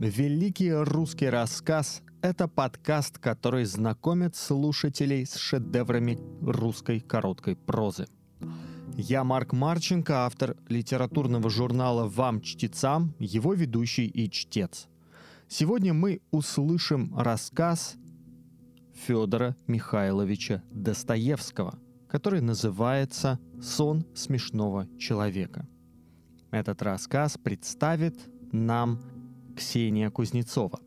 [0.00, 8.06] Великий русский рассказ– это подкаст, который знакомит слушателей с шедеврами русской короткой прозы.
[8.96, 14.86] Я Марк Марченко, автор литературного журнала «Вам, чтецам», его ведущий и чтец.
[15.48, 17.96] Сегодня мы услышим рассказ
[18.94, 21.76] Федора Михайловича Достоевского,
[22.08, 25.66] который называется «Сон смешного человека».
[26.52, 28.14] Этот рассказ представит
[28.52, 29.00] нам
[29.58, 30.78] Ксения Кузнецова,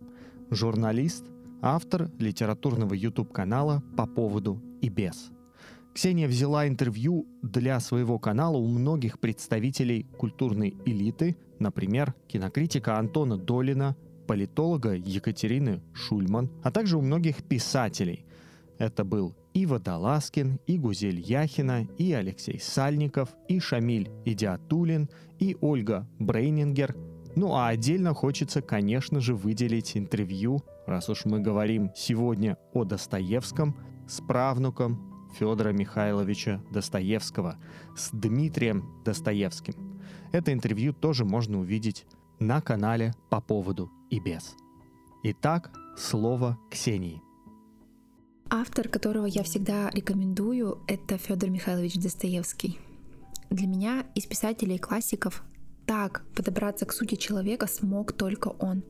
[0.50, 1.26] журналист,
[1.62, 5.30] автор литературного YouTube-канала «По поводу и без».
[5.94, 13.98] Ксения взяла интервью для своего канала у многих представителей культурной элиты, например, кинокритика Антона Долина,
[14.26, 18.26] политолога Екатерины Шульман, а также у многих писателей.
[18.78, 26.08] Это был и Водолазкин, и Гузель Яхина, и Алексей Сальников, и Шамиль Идиатулин, и Ольга
[26.20, 26.96] Брейнингер.
[27.36, 33.76] Ну а отдельно хочется, конечно же, выделить интервью, раз уж мы говорим сегодня о Достоевском,
[34.08, 37.58] с правнуком Федора Михайловича Достоевского,
[37.96, 40.02] с Дмитрием Достоевским.
[40.34, 42.06] Это интервью тоже можно увидеть
[42.40, 44.56] на канале по поводу и без.
[45.24, 47.22] Итак, слово Ксении.
[48.50, 52.78] Автор, которого я всегда рекомендую, это Федор Михайлович Достоевский.
[53.50, 55.44] Для меня из писателей и классиков
[55.92, 58.82] так подобраться к сути человека смог только он.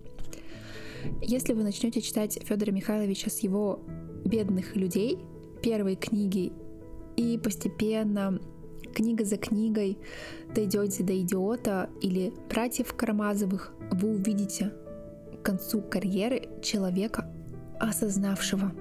[1.20, 3.80] Если вы начнете читать Федора Михайловича с его
[4.24, 5.18] бедных людей,
[5.64, 6.54] первой книги,
[7.18, 8.40] и постепенно
[8.94, 9.98] книга за книгой
[10.54, 14.72] дойдете до идиота или братьев Карамазовых, вы увидите
[15.40, 17.34] к концу карьеры человека,
[17.80, 18.74] осознавшего.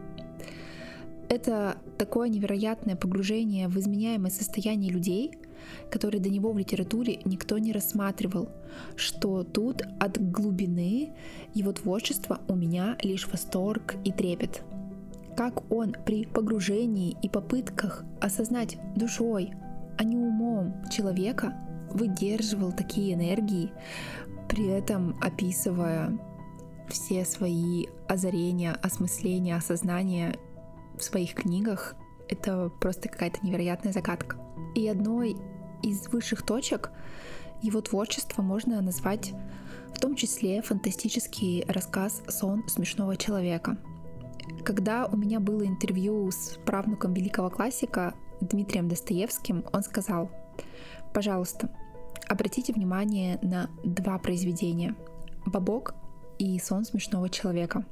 [1.31, 5.31] Это такое невероятное погружение в изменяемое состояние людей,
[5.91, 8.48] которые до него в литературе никто не рассматривал,
[8.97, 11.12] что тут от глубины
[11.55, 14.62] его творчества у меня лишь восторг и трепет.
[15.36, 19.52] Как он при погружении и попытках осознать душой,
[19.96, 21.55] а не умом человека
[21.92, 23.70] выдерживал такие энергии,
[24.48, 26.18] при этом описывая
[26.89, 30.36] все свои озарения, осмысления, осознания
[30.98, 31.95] в своих книгах,
[32.29, 34.36] это просто какая-то невероятная загадка.
[34.75, 35.37] И одной
[35.83, 36.91] из высших точек
[37.63, 39.33] его творчества можно назвать
[39.95, 43.77] в том числе фантастический рассказ «Сон смешного человека».
[44.65, 50.31] Когда у меня было интервью с правнуком великого классика Дмитрием Достоевским, он сказал,
[51.13, 51.71] пожалуйста,
[52.29, 54.95] обратите внимание на два произведения
[55.47, 55.95] «Бабок»
[56.39, 57.85] и сон смешного человека.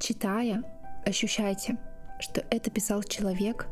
[0.00, 0.64] Читая,
[1.06, 1.78] ощущайте,
[2.20, 3.68] что это писал человек,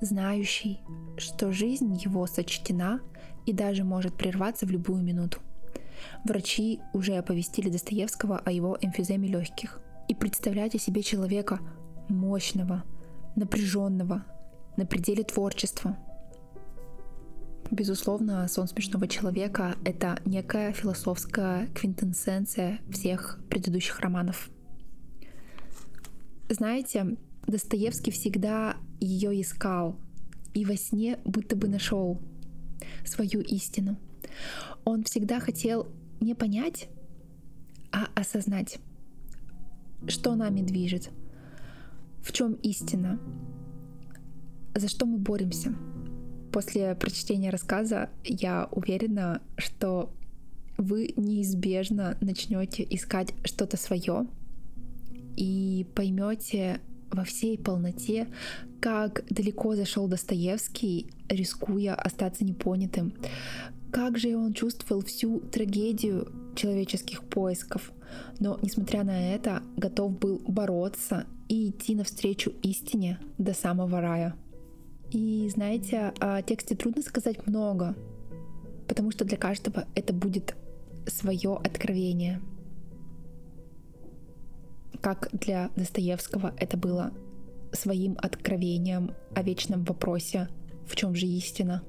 [0.00, 0.80] знающий,
[1.16, 3.00] что жизнь его сочтена
[3.46, 5.38] и даже может прерваться в любую минуту.
[6.24, 9.80] Врачи уже оповестили Достоевского о его эмфиземе легких.
[10.08, 11.60] И представляйте себе человека
[12.08, 12.84] мощного,
[13.36, 14.24] напряженного,
[14.76, 15.96] на пределе творчества,
[17.70, 24.50] Безусловно, сон смешного человека— это некая философская квинтэссенция всех предыдущих романов.
[26.48, 27.16] Знаете,
[27.46, 29.96] Достоевский всегда ее искал
[30.54, 32.18] и во сне будто бы нашел
[33.04, 33.96] свою истину.
[34.84, 35.88] Он всегда хотел
[36.20, 36.88] не понять,
[37.92, 38.78] а осознать,
[40.06, 41.10] что нами движет,
[42.22, 43.18] в чем истина,
[44.74, 45.74] за что мы боремся—
[46.52, 50.12] После прочтения рассказа я уверена, что
[50.76, 54.26] вы неизбежно начнете искать что-то свое
[55.36, 58.28] и поймете во всей полноте,
[58.80, 63.12] как далеко зашел Достоевский, рискуя остаться непонятым.
[63.90, 67.92] Как же он чувствовал всю трагедию человеческих поисков,
[68.38, 74.34] но, несмотря на это, готов был бороться и идти навстречу истине до самого рая.
[75.10, 77.96] И знаете, о тексте трудно сказать много,
[78.86, 80.54] потому что для каждого это будет
[81.06, 82.40] свое откровение.
[85.00, 87.12] Как для Достоевского это было
[87.72, 90.48] своим откровением о вечном вопросе,
[90.86, 91.82] в чем же истина.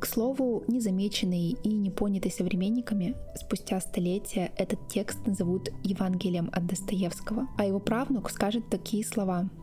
[0.00, 7.48] К слову, незамеченный и не понятый современниками, спустя столетия этот текст назовут Евангелием от Достоевского,
[7.56, 9.48] а его правнук скажет такие слова–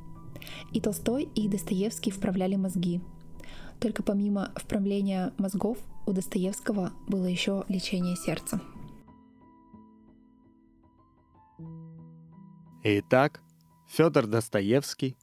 [0.72, 3.02] и Толстой, и Достоевский вправляли мозги.
[3.80, 8.62] Только помимо вправления мозгов у Достоевского было еще лечение сердца.
[12.84, 13.42] Итак,
[13.88, 15.16] Федор Достоевский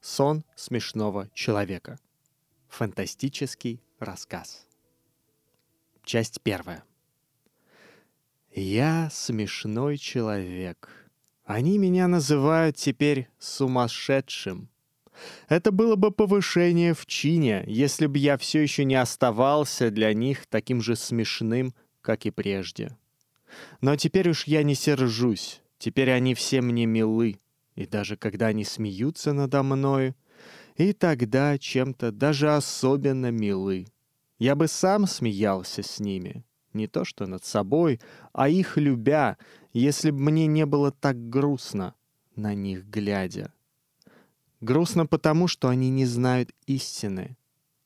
[0.00, 2.00] «Сон смешного человека».
[2.68, 4.66] Фантастический рассказ.
[6.02, 6.82] Часть первая.
[8.52, 10.90] Я смешной человек.
[11.44, 14.68] Они меня называют теперь сумасшедшим.
[15.48, 20.46] Это было бы повышение в чине, если бы я все еще не оставался для них
[20.48, 22.98] таким же смешным, как и прежде.
[23.80, 27.40] Но теперь уж я не сержусь, теперь они все мне милы,
[27.74, 30.14] и даже когда они смеются надо мною,
[30.76, 33.86] и тогда чем-то даже особенно милы.
[34.38, 38.00] Я бы сам смеялся с ними, не то что над собой,
[38.32, 39.38] а их любя,
[39.72, 41.94] если бы мне не было так грустно,
[42.34, 43.52] на них глядя.
[44.60, 47.36] Грустно потому, что они не знают истины,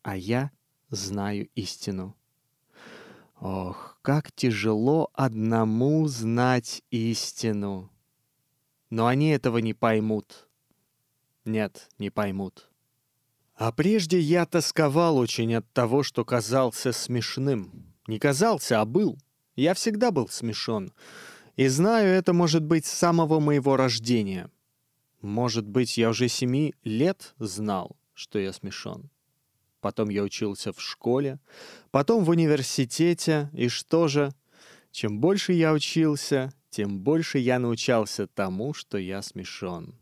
[0.03, 0.51] а я
[0.89, 2.17] знаю истину.
[3.41, 7.91] Ох, как тяжело одному знать истину.
[8.89, 10.49] Но они этого не поймут.
[11.45, 12.71] Нет, не поймут.
[13.55, 17.95] А прежде я тосковал очень от того, что казался смешным.
[18.07, 19.19] Не казался, а был.
[19.55, 20.93] Я всегда был смешон.
[21.57, 24.51] И знаю, это может быть с самого моего рождения.
[25.21, 29.11] Может быть, я уже семи лет знал, что я смешон.
[29.81, 31.39] Потом я учился в школе,
[31.91, 34.31] потом в университете, и что же?
[34.93, 39.95] Чем больше я учился, тем больше я научался тому, что я смешон.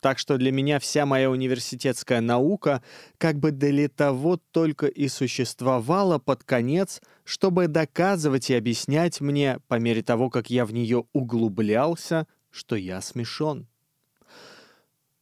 [0.00, 2.82] Так что для меня вся моя университетская наука
[3.16, 9.78] как бы для того только и существовала под конец, чтобы доказывать и объяснять мне, по
[9.78, 13.66] мере того, как я в нее углублялся, что я смешон.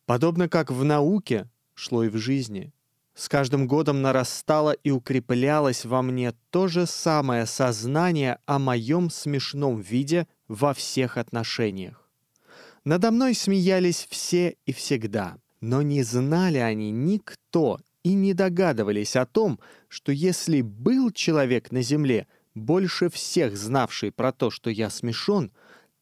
[0.04, 2.72] Подобно как в науке, шло и в жизни.
[3.14, 9.80] С каждым годом нарастало и укреплялось во мне то же самое сознание о моем смешном
[9.80, 12.08] виде во всех отношениях.
[12.84, 19.26] Надо мной смеялись все и всегда, но не знали они никто и не догадывались о
[19.26, 25.52] том, что если был человек на земле, больше всех знавший про то, что я смешон,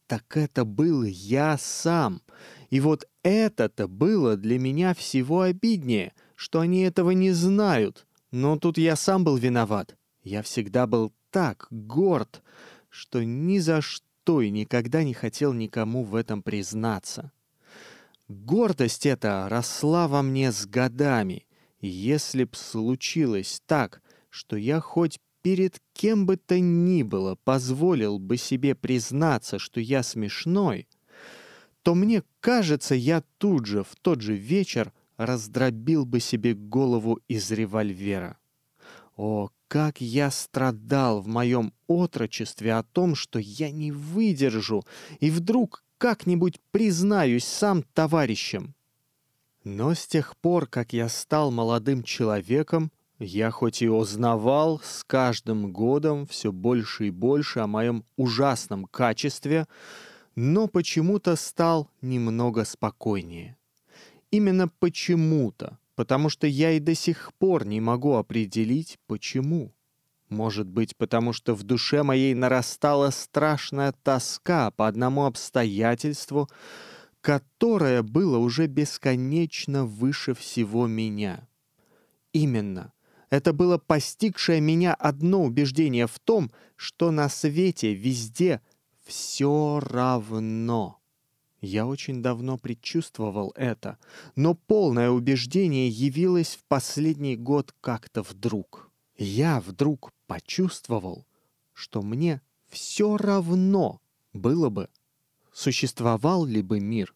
[0.06, 2.22] так это был я сам.
[2.70, 8.06] И вот это-то было для меня всего обиднее, что они этого не знают.
[8.30, 9.98] Но тут я сам был виноват.
[10.22, 12.42] Я всегда был так горд,
[12.88, 17.30] что ни за что и никогда не хотел никому в этом признаться.
[18.26, 21.46] Гордость эта росла во мне с годами,
[21.82, 24.00] если б случилось так,
[24.30, 30.02] что я хоть перед кем бы то ни было позволил бы себе признаться, что я
[30.02, 30.88] смешной,
[31.82, 37.50] то мне кажется, я тут же, в тот же вечер, раздробил бы себе голову из
[37.50, 38.38] револьвера.
[39.16, 44.82] О, как я страдал в моем отрочестве о том, что я не выдержу,
[45.20, 48.74] и вдруг как-нибудь признаюсь сам товарищам.
[49.62, 55.70] Но с тех пор, как я стал молодым человеком, я хоть и узнавал с каждым
[55.70, 59.66] годом все больше и больше о моем ужасном качестве,
[60.34, 63.58] но почему-то стал немного спокойнее.
[64.30, 69.74] Именно почему-то, потому что я и до сих пор не могу определить, почему.
[70.28, 76.48] Может быть, потому что в душе моей нарастала страшная тоска по одному обстоятельству,
[77.20, 81.48] которое было уже бесконечно выше всего меня.
[82.32, 82.92] Именно,
[83.28, 88.60] это было постигшее меня одно убеждение в том, что на свете везде
[89.04, 90.99] все равно.
[91.60, 93.98] Я очень давно предчувствовал это,
[94.34, 98.90] но полное убеждение явилось в последний год как-то вдруг.
[99.18, 101.26] Я вдруг почувствовал,
[101.74, 104.00] что мне все равно
[104.32, 104.88] было бы,
[105.52, 107.14] существовал ли бы мир,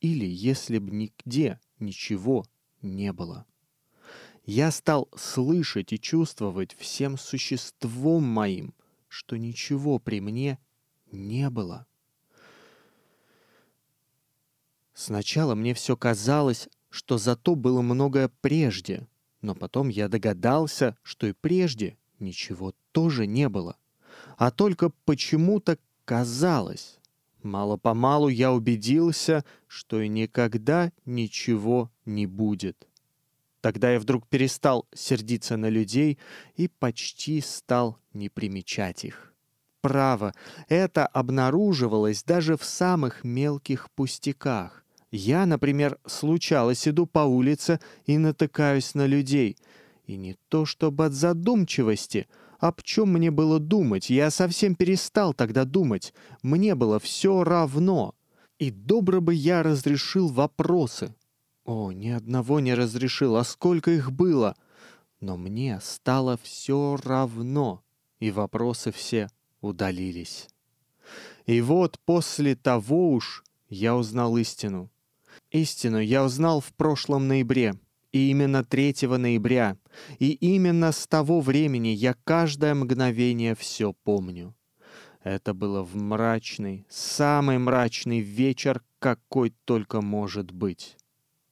[0.00, 2.44] или если бы нигде ничего
[2.82, 3.46] не было.
[4.44, 8.74] Я стал слышать и чувствовать всем существом моим,
[9.08, 10.58] что ничего при мне
[11.10, 11.86] не было.
[14.94, 19.06] Сначала мне все казалось, что зато было многое прежде,
[19.40, 23.76] но потом я догадался, что и прежде ничего тоже не было.
[24.36, 26.98] А только почему-то казалось.
[27.42, 32.86] Мало-помалу я убедился, что и никогда ничего не будет.
[33.60, 36.18] Тогда я вдруг перестал сердиться на людей
[36.56, 39.34] и почти стал не примечать их.
[39.80, 40.34] Право,
[40.68, 44.79] это обнаруживалось даже в самых мелких пустяках.
[45.10, 49.56] Я, например, случалось иду по улице и натыкаюсь на людей.
[50.06, 55.64] И не то чтобы от задумчивости, об чем мне было думать, я совсем перестал тогда
[55.64, 56.14] думать.
[56.42, 58.14] Мне было все равно.
[58.58, 61.14] И добро бы я разрешил вопросы.
[61.64, 64.56] О, ни одного не разрешил, а сколько их было.
[65.20, 67.82] Но мне стало все равно,
[68.18, 69.28] и вопросы все
[69.60, 70.48] удалились.
[71.46, 74.90] И вот после того уж я узнал истину.
[75.50, 77.74] Истину я узнал в прошлом ноябре,
[78.12, 79.76] и именно 3 ноября,
[80.18, 84.54] и именно с того времени я каждое мгновение все помню.
[85.24, 90.96] Это было в мрачный, самый мрачный вечер, какой только может быть.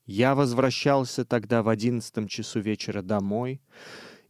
[0.06, 3.60] Я возвращался тогда в одиннадцатом часу вечера домой,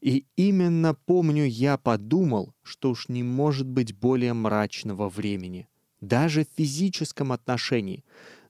[0.01, 5.69] и именно помню, я подумал, что уж не может быть более мрачного времени,
[6.01, 8.05] даже в физическом отношении.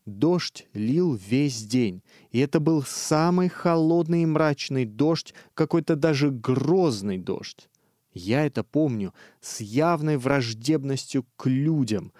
[0.09, 7.19] Дождь лил весь день, и это был самый холодный и мрачный дождь, какой-то даже грозный
[7.19, 7.69] дождь.
[8.15, 12.13] Я это помню с явной враждебностью к людям.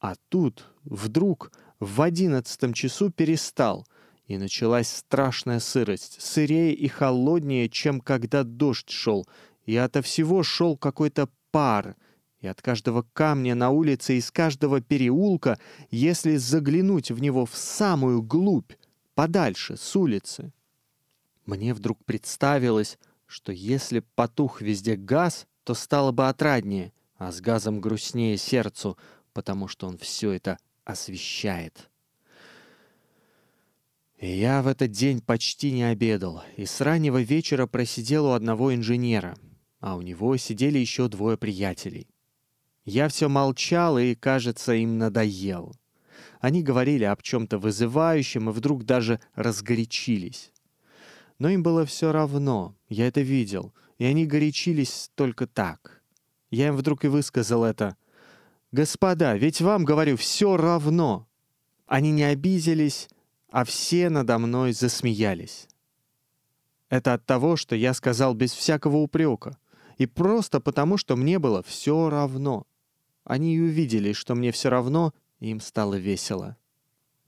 [0.00, 3.86] А тут вдруг в одиннадцатом часу перестал,
[4.26, 9.28] и началась страшная сырость, сырее и холоднее, чем когда дождь шел,
[9.66, 11.94] и ото всего шел какой-то пар,
[12.42, 15.58] и от каждого камня на улице, из каждого переулка,
[15.90, 18.72] если заглянуть в него в самую глубь,
[19.14, 20.52] подальше, с улицы.
[21.46, 27.80] Мне вдруг представилось, что если потух везде газ, то стало бы отраднее, а с газом
[27.80, 28.98] грустнее сердцу,
[29.32, 31.88] потому что он все это освещает.
[34.20, 39.36] Я в этот день почти не обедал и с раннего вечера просидел у одного инженера,
[39.78, 42.11] а у него сидели еще двое приятелей.
[42.84, 45.74] Я все молчал и, кажется, им надоел.
[46.40, 50.52] Они говорили об чем-то вызывающем и вдруг даже разгорячились.
[51.38, 56.02] Но им было все равно, я это видел, и они горячились только так.
[56.50, 57.96] Я им вдруг и высказал это.
[58.72, 61.28] «Господа, ведь вам, говорю, все равно!»
[61.86, 63.08] Они не обиделись,
[63.50, 65.68] а все надо мной засмеялись.
[66.88, 69.58] Это от того, что я сказал без всякого упрека,
[69.98, 72.66] и просто потому, что мне было все равно.
[73.24, 76.56] Они и увидели, что мне все равно, и им стало весело.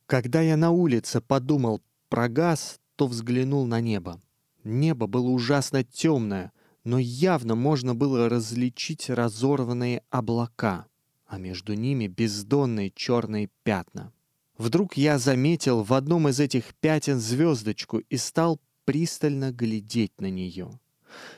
[0.07, 4.21] Когда я на улице подумал про газ, то взглянул на небо.
[4.65, 6.53] Небо было ужасно темное,
[6.85, 10.87] но явно можно было различить разорванные облака,
[11.27, 14.13] а между ними бездонные черные пятна.
[14.59, 20.79] Вдруг я заметил в одном из этих пятен звездочку и стал пристально глядеть на нее.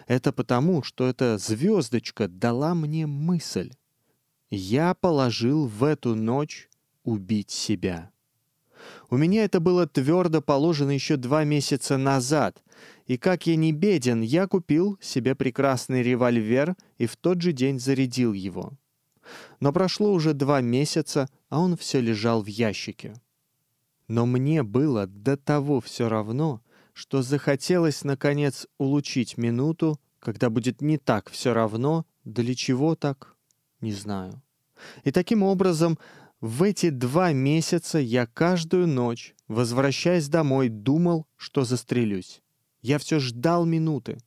[0.06, 3.72] Это потому, что эта звездочка дала мне мысль.
[4.50, 6.68] Я положил в эту ночь
[7.02, 8.10] убить себя.
[9.10, 12.62] У меня это было твердо положено еще два месяца назад,
[13.06, 17.80] и как я не беден, я купил себе прекрасный револьвер и в тот же день
[17.80, 18.72] зарядил его.
[19.58, 23.14] Но прошло уже два месяца, а он все лежал в ящике.
[24.06, 26.62] Но мне было до того все равно,
[26.92, 33.35] что захотелось, наконец, улучить минуту, когда будет не так все равно, для чего так,
[33.80, 34.42] не знаю.
[35.04, 35.98] И таким образом,
[36.40, 42.42] в эти два месяца я каждую ночь, возвращаясь домой, думал, что застрелюсь.
[42.82, 44.18] Я все ждал минуты.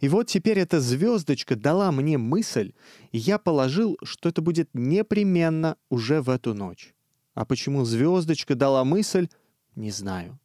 [0.00, 2.72] И вот теперь эта звездочка дала мне мысль,
[3.12, 6.94] и я положил, что это будет непременно уже в эту ночь.
[7.34, 9.28] А почему звездочка дала мысль,
[9.74, 10.38] не знаю.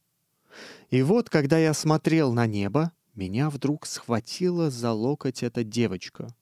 [0.89, 6.35] И вот, когда я смотрел на небо, меня вдруг схватила за локоть эта девочка.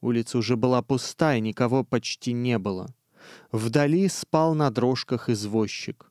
[0.00, 2.94] Улица уже была пустая, никого почти не было.
[3.50, 6.10] Вдали спал на дрожках извозчик.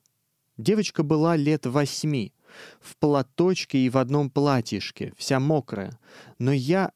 [0.56, 2.32] Девочка была лет восьми,
[2.80, 5.98] в платочке и в одном платьишке, вся мокрая.
[6.38, 6.92] Но я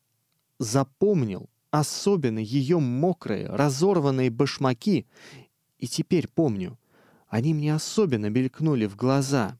[0.58, 5.06] запомнил особенно ее мокрые, разорванные башмаки,
[5.78, 6.78] и теперь помню,
[7.28, 9.58] они мне особенно мелькнули в глаза.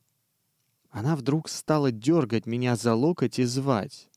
[0.90, 4.10] Она вдруг стала дергать меня за локоть и звать.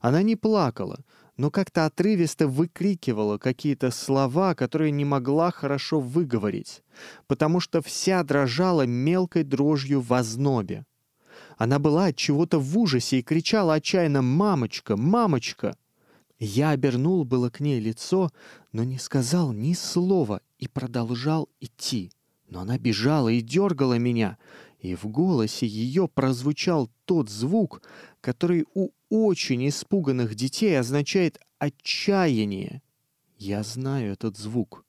[0.00, 0.98] Она не плакала,
[1.36, 6.82] но как-то отрывисто выкрикивала какие-то слова, которые не могла хорошо выговорить,
[7.26, 10.84] потому что вся дрожала мелкой дрожью в ознобе.
[11.56, 14.96] Она была от чего-то в ужасе и кричала отчаянно «Мамочка!
[14.96, 15.76] Мамочка!».
[16.38, 18.30] Я обернул было к ней лицо,
[18.72, 22.10] но не сказал ни слова и продолжал идти.
[22.48, 24.38] Но она бежала и дергала меня,
[24.82, 27.82] и в голосе ее прозвучал тот звук,
[28.20, 32.82] который у очень испуганных детей означает отчаяние.
[33.38, 34.84] Я знаю этот звук.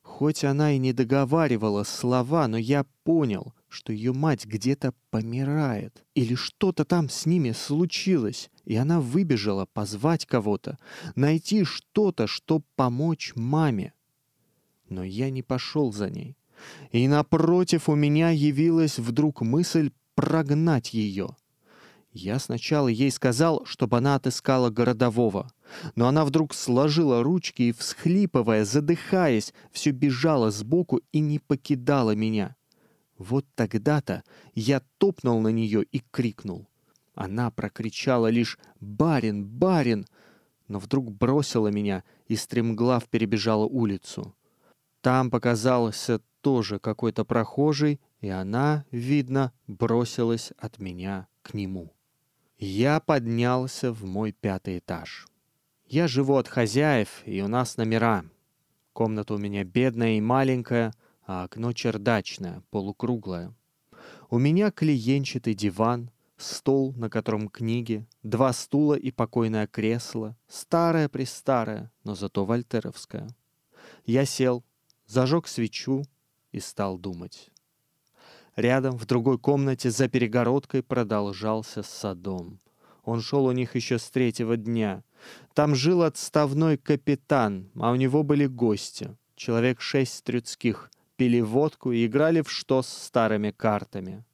[0.00, 6.02] Хоть она и не договаривала слова, но я понял, что ее мать где-то помирает.
[6.14, 10.78] Или что-то там с ними случилось, и она выбежала позвать кого-то,
[11.14, 13.92] найти что-то, что помочь маме.
[14.88, 16.39] Но я не пошел за ней.
[16.92, 21.36] И напротив у меня явилась вдруг мысль прогнать ее.
[22.12, 25.52] Я сначала ей сказал, чтобы она отыскала городового,
[25.94, 32.56] но она вдруг сложила ручки и, всхлипывая, задыхаясь, все бежала сбоку и не покидала меня.
[33.16, 34.24] Вот тогда-то
[34.54, 36.66] я топнул на нее и крикнул.
[37.14, 39.44] Она прокричала лишь «Барин!
[39.44, 40.06] Барин!»,
[40.68, 44.34] но вдруг бросила меня и стремглав перебежала улицу.
[45.00, 51.92] Там показался тоже какой-то прохожий, и она, видно, бросилась от меня к нему.
[52.58, 55.26] Я поднялся в мой пятый этаж.
[55.86, 58.24] Я живу от хозяев, и у нас номера.
[58.92, 60.92] Комната у меня бедная и маленькая,
[61.26, 63.54] а окно чердачное, полукруглое.
[64.28, 72.14] У меня клиенчатый диван, стол, на котором книги, два стула и покойное кресло, старое-престарое, но
[72.14, 73.28] зато вольтеровское.
[74.04, 74.64] Я сел,
[75.06, 76.04] зажег свечу
[76.52, 77.50] и стал думать.
[78.56, 82.58] Рядом, в другой комнате, за перегородкой продолжался садом.
[83.04, 85.02] Он шел у них еще с третьего дня.
[85.54, 89.16] Там жил отставной капитан, а у него были гости.
[89.36, 90.90] Человек шесть трюцких.
[91.16, 94.24] Пили водку и играли в что с старыми картами.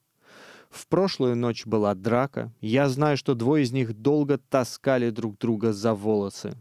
[0.70, 2.52] В прошлую ночь была драка.
[2.61, 6.54] Я знаю, что двое из них долго таскали друг друга за волосы.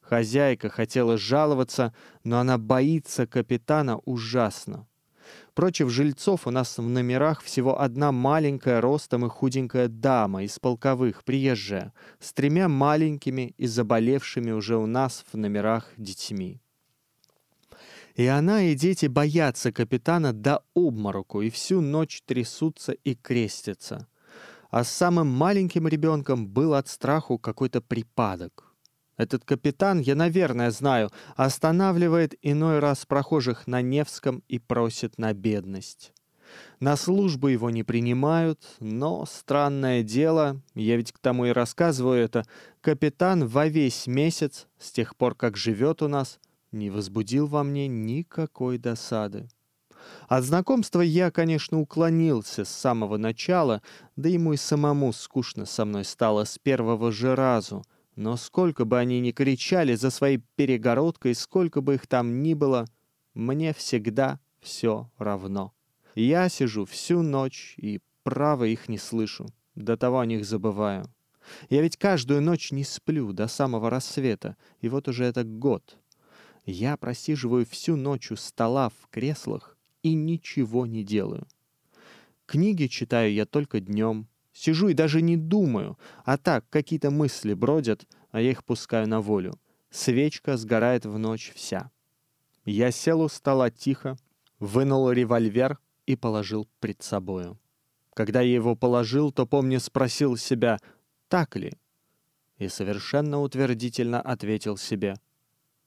[0.00, 1.92] Хозяйка хотела жаловаться,
[2.24, 4.87] но она боится капитана ужасно.
[5.54, 11.24] Против жильцов у нас в номерах всего одна маленькая ростом и худенькая дама из полковых,
[11.24, 16.60] приезжая, с тремя маленькими и заболевшими уже у нас в номерах детьми.
[18.14, 24.08] И она, и дети боятся капитана до обмороку и всю ночь трясутся и крестятся.
[24.70, 28.67] А с самым маленьким ребенком был от страху какой-то припадок.
[29.18, 36.12] Этот капитан, я, наверное, знаю, останавливает иной раз прохожих на Невском и просит на бедность.
[36.80, 42.46] На службу его не принимают, но, странное дело, я ведь к тому и рассказываю это,
[42.80, 46.38] капитан во весь месяц, с тех пор, как живет у нас,
[46.72, 49.48] не возбудил во мне никакой досады.
[50.28, 53.82] От знакомства я, конечно, уклонился с самого начала,
[54.16, 57.84] да ему и самому скучно со мной стало с первого же разу.
[58.18, 62.84] Но сколько бы они ни кричали за своей перегородкой, сколько бы их там ни было,
[63.32, 65.72] мне всегда все равно.
[66.16, 71.04] Я сижу всю ночь и право их не слышу, до того о них забываю.
[71.70, 75.96] Я ведь каждую ночь не сплю до самого рассвета, и вот уже это год.
[76.66, 81.46] Я просиживаю всю ночь у стола в креслах и ничего не делаю.
[82.46, 84.26] Книги читаю я только днем.
[84.58, 89.20] Сижу и даже не думаю, а так какие-то мысли бродят, а я их пускаю на
[89.20, 89.60] волю.
[89.90, 91.90] Свечка сгорает в ночь вся.
[92.64, 94.16] Я сел у стола тихо,
[94.58, 97.58] вынул револьвер и положил пред собою.
[98.14, 100.78] Когда я его положил, то, помню, спросил себя,
[101.28, 101.72] так ли?
[102.56, 105.14] И совершенно утвердительно ответил себе,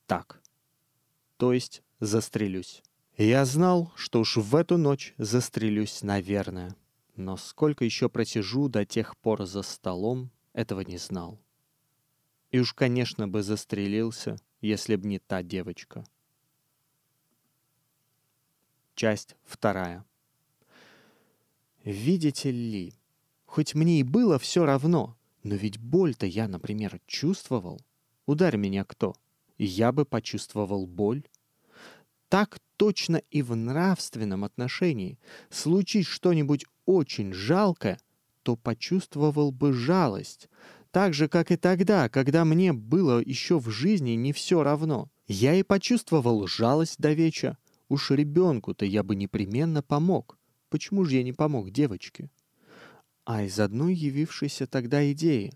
[0.07, 0.41] так
[1.41, 2.83] то есть застрелюсь.
[3.17, 6.75] Я знал, что уж в эту ночь застрелюсь, наверное.
[7.15, 11.39] Но сколько еще просижу до тех пор за столом, этого не знал.
[12.51, 16.05] И уж, конечно, бы застрелился, если б не та девочка.
[18.95, 20.05] Часть вторая.
[21.83, 22.93] Видите ли,
[23.45, 27.81] хоть мне и было все равно, но ведь боль-то я, например, чувствовал.
[28.25, 29.15] Ударь меня кто—
[29.63, 31.23] я бы почувствовал боль.
[32.29, 35.19] Так точно и в нравственном отношении.
[35.51, 37.99] Случись что-нибудь очень жалкое,
[38.41, 40.49] то почувствовал бы жалость.
[40.89, 45.11] Так же, как и тогда, когда мне было еще в жизни не все равно.
[45.27, 47.55] Я и почувствовал жалость до веча.
[47.87, 50.39] Уж ребенку-то я бы непременно помог.
[50.69, 52.31] Почему же я не помог девочке?
[53.25, 55.53] А из одной явившейся тогда идеи.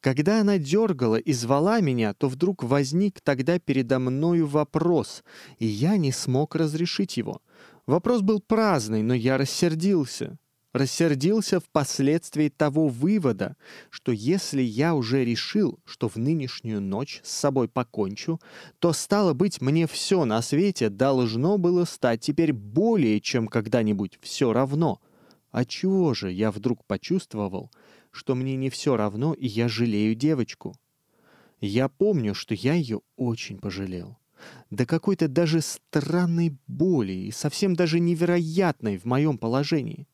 [0.00, 5.24] Когда она дергала и звала меня, то вдруг возник тогда передо мною вопрос,
[5.58, 7.40] и я не смог разрешить его.
[7.86, 10.38] Вопрос был праздный, но я рассердился.
[10.72, 13.56] Рассердился впоследствии того вывода,
[13.88, 18.40] что если я уже решил, что в нынешнюю ночь с собой покончу,
[18.78, 24.52] то, стало быть, мне все на свете должно было стать теперь более чем когда-нибудь все
[24.52, 25.00] равно.
[25.50, 27.70] А чего же я вдруг почувствовал—
[28.16, 30.74] что мне не все равно, и я жалею девочку.
[31.60, 34.18] Я помню, что я ее очень пожалел.
[34.70, 40.06] До какой-то даже странной боли и совсем даже невероятной в моем положении.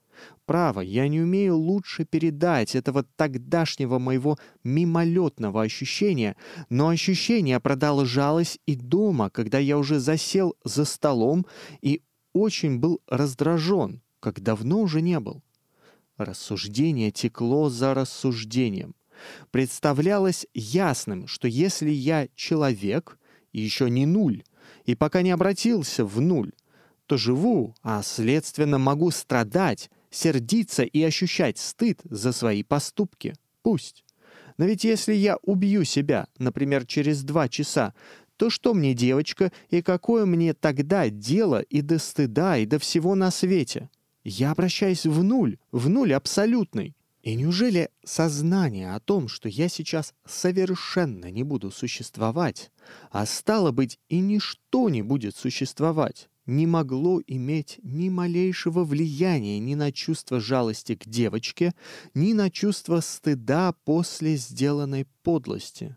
[0.47, 6.37] Право, я не умею лучше передать этого тогдашнего моего мимолетного ощущения,
[6.69, 11.47] но ощущение продолжалось и дома, когда я уже засел за столом
[11.81, 15.43] и очень был раздражен, как давно уже не был.
[16.25, 18.95] Рассуждение текло за рассуждением.
[19.51, 23.19] Представлялось ясным, что если я человек,
[23.53, 24.45] и еще не нуль,
[24.85, 26.53] и пока не обратился в нуль,
[27.07, 33.35] то живу, а следственно могу страдать, сердиться и ощущать стыд за свои поступки.
[33.63, 34.05] Пусть.
[34.59, 37.95] Но ведь если я убью себя, например, через два часа,
[38.37, 43.15] то что мне, девочка, и какое мне тогда дело и до стыда, и до всего
[43.15, 43.91] на свете?
[44.25, 46.95] Я обращаюсь в нуль, в нуль абсолютный.
[47.23, 52.73] И неужели сознание о том, что я сейчас совершенно не буду существовать,
[53.11, 59.77] а стало быть и ничто не будет существовать, не могло иметь ни малейшего влияния ни
[59.77, 61.75] на чувство жалости к девочке,
[62.15, 65.97] ни на чувство стыда после сделанной подлости?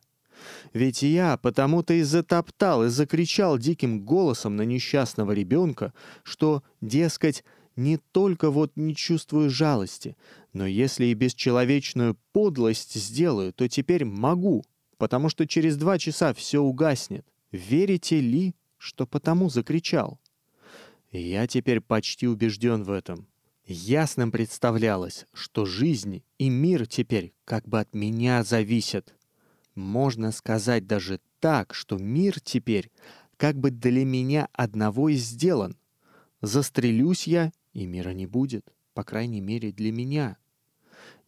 [0.74, 7.44] Ведь я потому-то и затоптал и закричал диким голосом на несчастного ребенка, что, дескать,
[7.76, 10.16] не только вот не чувствую жалости,
[10.54, 14.64] но если и бесчеловечную подлость сделаю, то теперь могу,
[14.98, 17.26] потому что через два часа все угаснет.
[17.52, 20.20] Верите ли, что потому закричал?
[21.18, 23.28] я теперь почти убежден в этом.
[23.66, 29.16] Ясным представлялось, что жизнь и мир теперь как бы от меня зависят.
[29.74, 32.92] Можно сказать даже так, что мир теперь
[33.38, 35.78] как бы для меня одного и сделан.
[36.42, 40.38] Застрелюсь я, и мира не будет, по крайней мере для меня.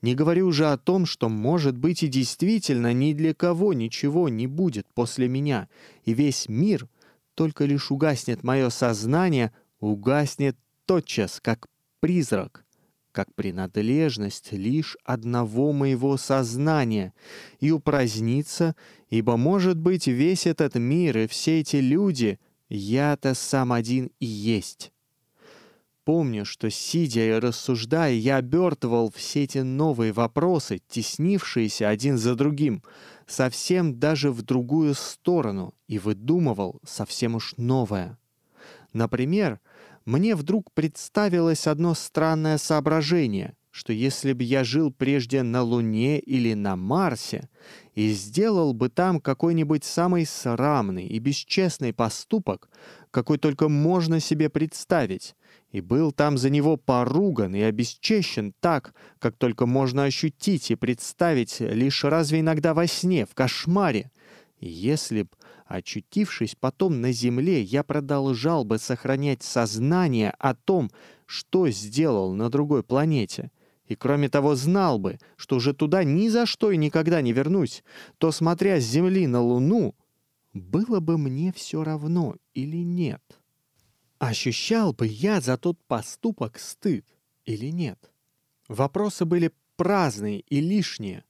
[0.01, 4.47] Не говорю уже о том, что, может быть, и действительно ни для кого ничего не
[4.47, 5.67] будет после меня,
[6.05, 6.87] и весь мир,
[7.35, 11.67] только лишь угаснет мое сознание, угаснет тотчас, как
[11.99, 12.65] призрак,
[13.11, 17.13] как принадлежность лишь одного моего сознания,
[17.59, 18.75] и упразднится,
[19.09, 24.91] ибо, может быть, весь этот мир и все эти люди— я-то сам один и есть.
[26.07, 32.81] Помню, что, сидя и рассуждая, я обертывал все эти новые вопросы, теснившиеся один за другим,
[33.25, 38.17] совсем даже в другую сторону, и выдумывал совсем уж новое.
[38.93, 39.59] Например,
[40.05, 46.53] мне вдруг представилось одно странное соображение, что если бы я жил прежде на Луне или
[46.53, 47.49] на Марсе
[47.95, 52.69] и сделал бы там какой-нибудь самый срамный и бесчестный поступок,
[53.11, 55.35] какой только можно себе представить,
[55.71, 61.59] и был там за него поруган и обесчещен так, как только можно ощутить и представить
[61.59, 64.11] лишь разве иногда во сне, в кошмаре.
[64.59, 65.29] И если б,
[65.65, 70.89] очутившись потом на земле, я продолжал бы сохранять сознание о том,
[71.25, 73.51] что сделал на другой планете,
[73.87, 77.83] и кроме того знал бы, что уже туда ни за что и никогда не вернусь,
[78.17, 79.95] то, смотря с Земли на Луну,
[80.53, 83.21] было бы мне все равно или нет.
[84.19, 87.05] Ощущал бы я за тот поступок стыд
[87.45, 88.11] или нет?
[88.67, 91.23] Вопросы были праздные и лишние,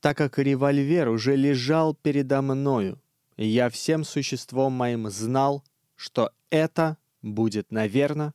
[0.00, 3.00] так как револьвер уже лежал передо мною,
[3.36, 5.64] и я всем существом моим знал,
[5.96, 8.34] что это будет, наверное,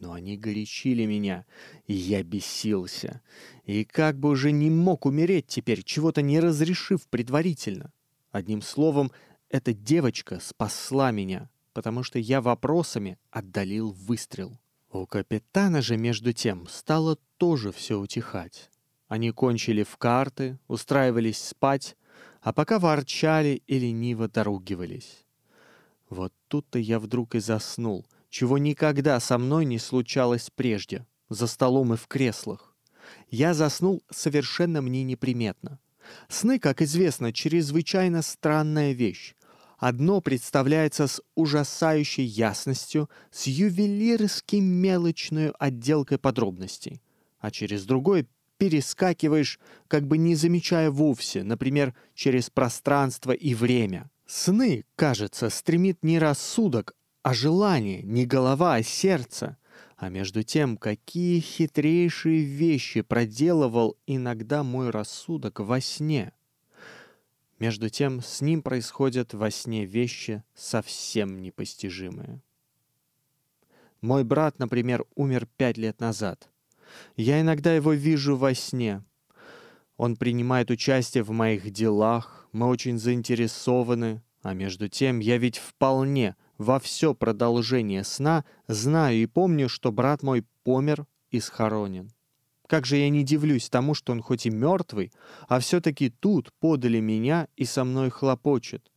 [0.00, 1.46] но они горячили меня,
[1.86, 3.22] и я бесился.
[3.64, 7.92] И как бы уже не мог умереть теперь, чего-то не разрешив предварительно.
[8.30, 9.12] Одним словом,
[9.48, 14.58] эта девочка спасла меня потому что я вопросами отдалил выстрел.
[14.90, 18.70] У капитана же, между тем, стало тоже все утихать.
[19.08, 21.98] Они кончили в карты, устраивались спать,
[22.40, 25.26] а пока ворчали и лениво доругивались.
[26.08, 31.92] Вот тут-то я вдруг и заснул, чего никогда со мной не случалось прежде, за столом
[31.92, 32.74] и в креслах.
[33.28, 35.78] Я заснул совершенно мне неприметно.
[36.30, 39.34] Сны, как известно, чрезвычайно странная вещь.
[39.78, 47.02] Одно представляется с ужасающей ясностью, с ювелирски мелочной отделкой подробностей,
[47.38, 54.10] а через другое перескакиваешь, как бы не замечая вовсе, например, через пространство и время.
[54.26, 59.58] Сны, кажется, стремит не рассудок, а желание, не голова, а сердце.
[59.96, 66.32] А между тем, какие хитрейшие вещи проделывал иногда мой рассудок во сне.
[67.58, 72.42] Между тем с ним происходят во сне вещи совсем непостижимые.
[74.02, 76.50] Мой брат, например, умер пять лет назад.
[77.16, 79.02] Я иногда его вижу во сне.
[79.96, 86.36] Он принимает участие в моих делах, мы очень заинтересованы, а между тем я ведь вполне
[86.58, 92.12] во все продолжение сна знаю и помню, что брат мой помер и схоронен.
[92.66, 95.12] Как же я не дивлюсь тому, что он хоть и мертвый,
[95.48, 98.90] а все-таки тут подали меня и со мной хлопочет.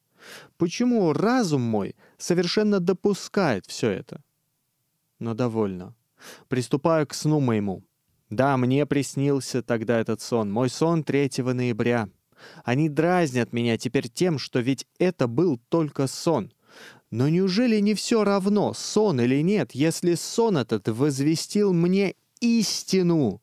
[0.57, 4.21] Почему разум мой совершенно допускает все это?
[5.19, 5.95] Но довольно.
[6.47, 7.83] Приступаю к сну моему.
[8.29, 12.09] Да, мне приснился тогда этот сон, мой сон 3 ноября.
[12.63, 16.51] Они дразнят меня теперь тем, что ведь это был только сон.
[17.11, 23.41] Но неужели не все равно, сон или нет, если сон этот возвестил мне истину?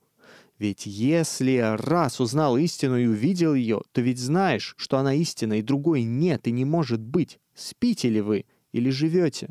[0.59, 5.63] Ведь если раз узнал истину и увидел ее, то ведь знаешь, что она истина, и
[5.63, 7.39] другой нет и не может быть.
[7.55, 9.51] Спите ли вы или живете?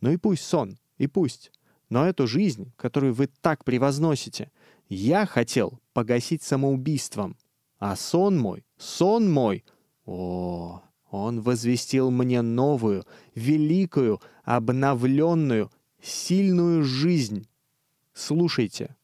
[0.00, 1.50] Ну и пусть сон, и пусть.
[1.88, 4.50] Но эту жизнь, которую вы так превозносите,
[4.88, 7.36] я хотел погасить самоубийством.
[7.78, 9.64] А сон мой, сон мой,
[10.06, 13.04] о, он возвестил мне новую,
[13.34, 17.48] великую, обновленную, сильную жизнь.
[18.14, 18.94] Слушайте.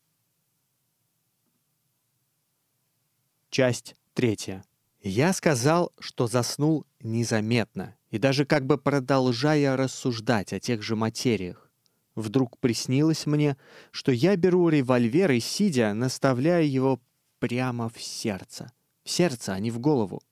[3.59, 4.63] Часть третья.
[5.03, 11.69] Я сказал, что заснул незаметно, и даже как бы продолжая рассуждать о тех же материях.
[12.15, 13.57] Вдруг приснилось мне,
[13.91, 17.01] что я беру револьвер и, сидя, наставляю его
[17.41, 18.71] прямо в сердце.
[19.03, 20.23] В сердце, а не в голову.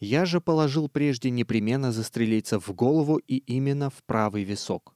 [0.00, 4.94] Я же положил прежде непременно застрелиться в голову и именно в правый висок.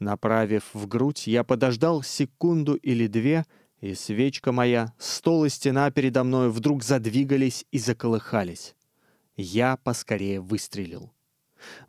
[0.00, 3.46] Направив в грудь, я подождал секунду или две—
[3.82, 8.74] и свечка моя, стол и стена передо мной вдруг задвигались и заколыхались.
[9.36, 11.12] Я поскорее выстрелил.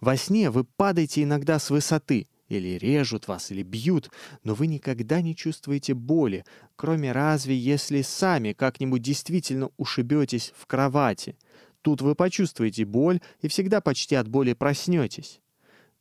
[0.01, 4.10] Во сне вы падаете иногда с высоты, или режут вас, или бьют,
[4.43, 11.38] но вы никогда не чувствуете боли, кроме разве если сами как-нибудь действительно ушибетесь в кровати.
[11.84, 15.41] Тут вы почувствуете боль и всегда почти от боли проснетесь.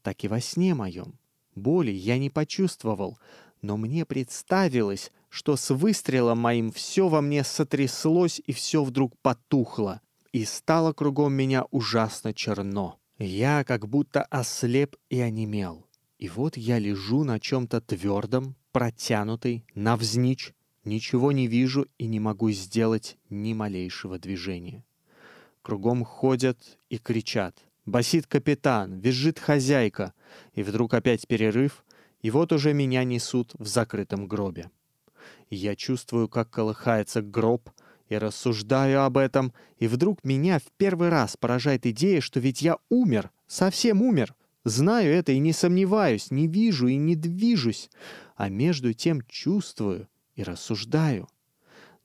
[0.02, 1.18] Так и во сне моем.
[1.54, 3.18] Боли я не почувствовал,
[3.60, 10.02] но мне представилось, что с выстрелом моим все во мне сотряслось и все вдруг потухло,
[10.30, 12.98] и стало кругом меня ужасно черно.
[13.18, 15.86] Я как будто ослеп и онемел.
[16.18, 20.52] И вот я лежу на чем-то твердом, протянутый, навзничь,
[20.84, 24.84] ничего не вижу и не могу сделать ни малейшего движения.
[25.62, 26.58] Кругом ходят
[26.90, 27.56] и кричат.
[27.86, 30.12] Басит капитан, визжит хозяйка.
[30.52, 31.86] И вдруг опять перерыв,
[32.20, 34.70] и вот уже меня несут в закрытом гробе.
[35.54, 37.68] Я чувствую, как колыхается гроб,
[38.08, 42.78] и рассуждаю об этом, и вдруг меня в первый раз поражает идея, что ведь я
[42.88, 44.34] умер, совсем умер.
[44.64, 47.90] Знаю это и не сомневаюсь, не вижу и не движусь,
[48.34, 51.28] а между тем чувствую и рассуждаю.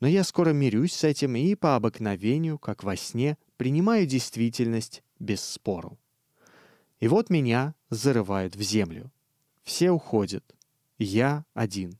[0.01, 5.41] Но я скоро мирюсь с этим и по обыкновению, как во сне, принимаю действительность без
[5.41, 5.97] спору.
[6.99, 9.10] И вот меня зарывают в землю.
[9.63, 10.43] Все уходят.
[10.97, 11.97] Я один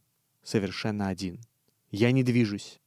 [0.48, 1.40] совершенно один.
[1.92, 2.80] Я не движусь.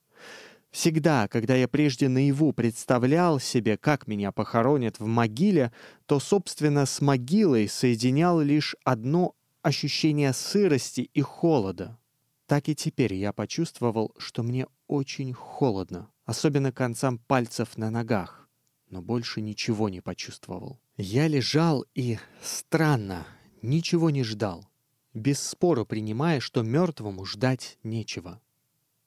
[0.71, 5.73] Всегда, когда я прежде наяву представлял себе, как меня похоронят в могиле,
[6.07, 11.99] то, собственно, с могилой соединял лишь одно ощущение сырости и холода.
[12.47, 18.49] Так и теперь я почувствовал, что мне очень холодно, особенно концам пальцев на ногах,
[18.89, 20.81] но больше ничего не почувствовал.
[20.97, 23.27] Я лежал и, странно,
[23.61, 24.70] ничего не ждал
[25.15, 28.41] без спора принимая, что мертвому ждать нечего.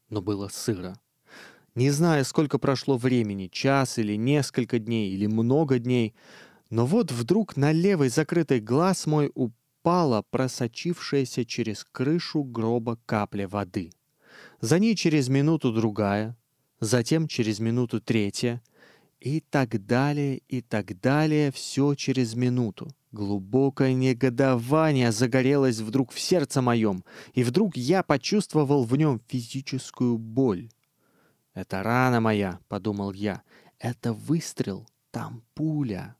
[0.10, 1.00] Но было сыро.
[1.76, 6.14] Не знаю, сколько прошло времени, час или несколько дней, или много дней,
[6.70, 13.92] но вот вдруг на левый закрытый глаз мой упала просочившаяся через крышу гроба капля воды.
[14.62, 16.38] За ней через минуту другая,
[16.80, 18.62] затем через минуту третья,
[19.20, 22.90] и так далее, и так далее, все через минуту.
[23.14, 30.72] Глубокое негодование загорелось вдруг в сердце моем, и вдруг я почувствовал в нем физическую боль.
[31.54, 33.44] «Это рана моя»,— подумал я,—
[33.80, 36.16] «это выстрел, там пуля».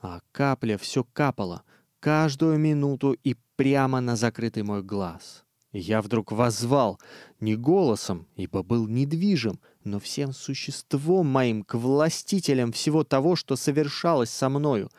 [0.00, 1.62] А капля все капала,
[2.00, 5.44] каждую минуту и прямо на закрытый мой глаз.
[5.72, 6.98] я вдруг возвал,
[7.38, 14.30] не голосом, ибо был недвижим, но всем существом моим к властителям всего того, что совершалось
[14.30, 14.90] со мною,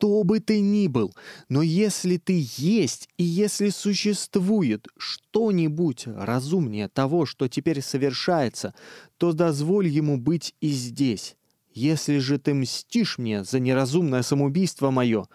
[0.00, 1.14] кто бы ты ни был,
[1.50, 8.74] но если ты есть и если существует что-нибудь разумнее того, что теперь совершается,
[9.18, 11.36] то дозволь ему быть и здесь.
[11.74, 15.26] Если же ты мстишь мне за неразумное самоубийство мое,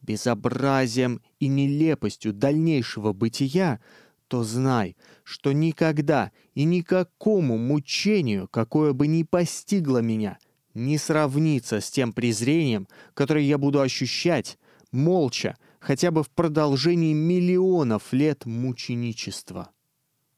[0.00, 3.80] безобразием и нелепостью дальнейшего бытия,
[4.28, 10.38] то знай, что никогда и никакому мучению, какое бы ни постигло меня,
[10.76, 14.58] не сравнится с тем презрением, которое я буду ощущать,
[14.92, 19.70] молча, хотя бы в продолжении миллионов лет мученичества.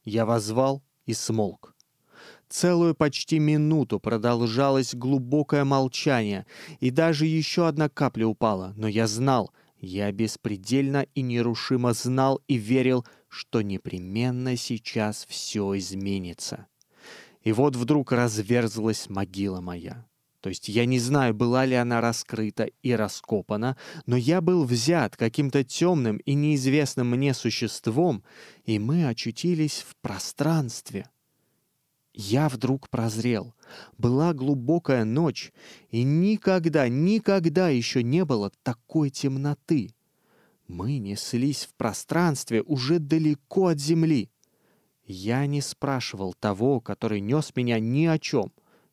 [0.03, 1.75] Я возвал и смолк.
[2.47, 6.45] Целую почти минуту продолжалось глубокое молчание,
[6.79, 12.55] и даже еще одна капля упала, но я знал, я беспредельно и нерушимо знал и
[12.55, 16.67] верил, что непременно сейчас все изменится.
[17.43, 20.08] И вот вдруг разверзлась могила моя.
[20.41, 23.75] То есть я не знаю, была ли она раскрыта и раскопана,
[24.05, 28.23] но я был взят каким-то темным и неизвестным мне существом,
[28.63, 31.09] и мы очутились в пространстве.
[32.13, 33.53] Я вдруг прозрел.
[33.97, 35.51] Была глубокая ночь,
[35.89, 39.93] и никогда, никогда еще не было такой темноты.
[40.67, 44.29] Мы неслись в пространстве уже далеко от земли.
[45.05, 48.51] Я не спрашивал того, который нес меня ни о чем.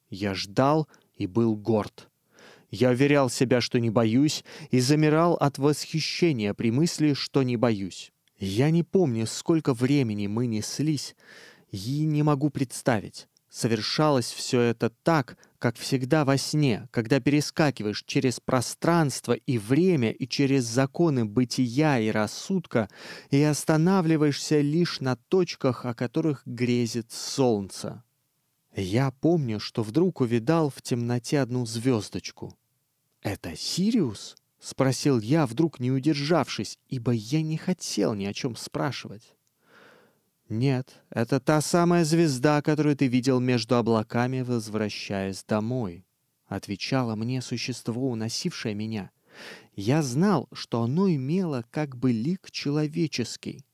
[0.08, 2.08] Я ждал и был горд.
[2.70, 8.12] Я уверял себя, что не боюсь, и замирал от восхищения при мысли, что не боюсь.
[8.38, 11.16] Я не помню, сколько времени мы неслись,
[11.70, 13.28] и не могу представить.
[13.48, 20.28] Совершалось все это так, как всегда во сне, когда перескакиваешь через пространство и время и
[20.28, 22.90] через законы бытия и рассудка
[23.30, 28.02] и останавливаешься лишь на точках, о которых грезит солнце.
[28.78, 32.54] Я помню, что вдруг увидал в темноте одну звездочку.
[33.22, 39.34] «Это Сириус?»— спросил я, вдруг не удержавшись, ибо я не хотел ни о чем спрашивать.
[40.50, 46.04] «Нет, это та самая звезда, которую ты видел между облаками, возвращаясь домой»,—
[46.46, 49.10] отвечало мне существо, уносившее меня.
[49.74, 53.65] Я знал, что оно имело как бы лик человеческий.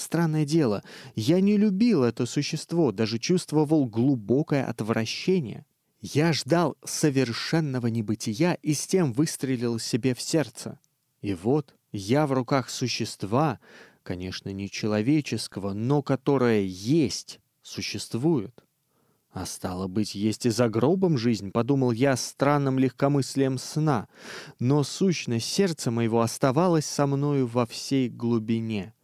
[0.00, 0.82] Странное дело,
[1.14, 5.66] я не любил это существо, даже чувствовал глубокое отвращение.
[6.00, 10.80] Я ждал совершенного небытия и с тем выстрелил себе в сердце.
[11.20, 13.60] И вот я в руках существа,
[14.02, 18.64] конечно, не человеческого, но которое есть, существует.
[19.32, 24.08] А стало быть, есть и за гробом жизнь, подумал я странным легкомыслием сна,
[24.58, 28.94] но сущность сердца моего оставалась со мною во всей глубине.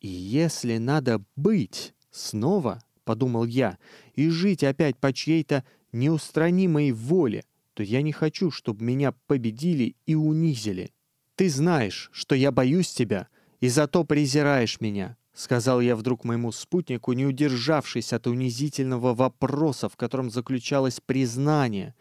[0.00, 3.78] И если надо быть снова, подумал я,
[4.14, 10.14] и жить опять по чьей-то неустранимой воле, то я не хочу, чтобы меня победили и
[10.14, 10.92] унизили.
[11.36, 13.28] Ты знаешь, что я боюсь тебя—
[13.60, 19.96] и зато презираешь меня»,— сказал я вдруг моему спутнику, не удержавшись от унизительного вопроса, в
[19.96, 21.94] котором заключалось признание,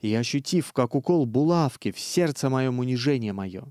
[0.00, 3.64] и ощутив, как укол булавки в сердце моем унижение мое.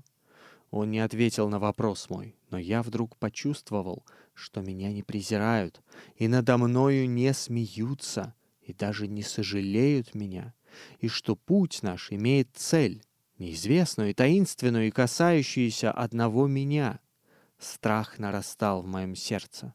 [0.76, 5.80] Он не ответил на вопрос мой, но я вдруг почувствовал, что меня не презирают,
[6.16, 10.54] и надо мною не смеются, и даже не сожалеют меня,
[10.98, 13.02] и что путь наш имеет цель,
[13.38, 17.00] неизвестную и таинственную, и касающуюся одного меня—
[17.58, 19.74] Страх нарастал в моем сердце.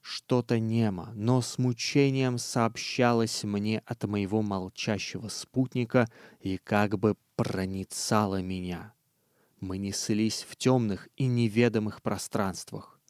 [0.00, 8.42] Что-то немо, но с мучением сообщалось мне от моего молчащего спутника и как бы проницало
[8.42, 8.93] меня.
[9.64, 13.00] Мы неслись в темных и неведомых пространствах.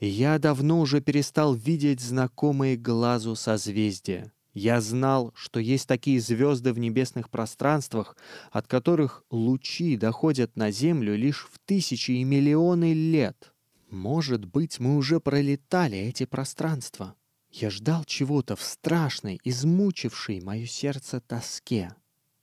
[0.00, 4.32] Я давно уже перестал видеть знакомые глазу созвездия.
[4.52, 8.16] Я знал, что есть такие звезды в небесных пространствах,
[8.50, 13.54] от которых лучи доходят на Землю лишь в тысячи и миллионы лет.
[13.88, 17.14] Может быть, мы уже пролетали эти пространства.
[17.52, 21.94] Я ждал чего-то в страшной, измучившей мое сердце тоске.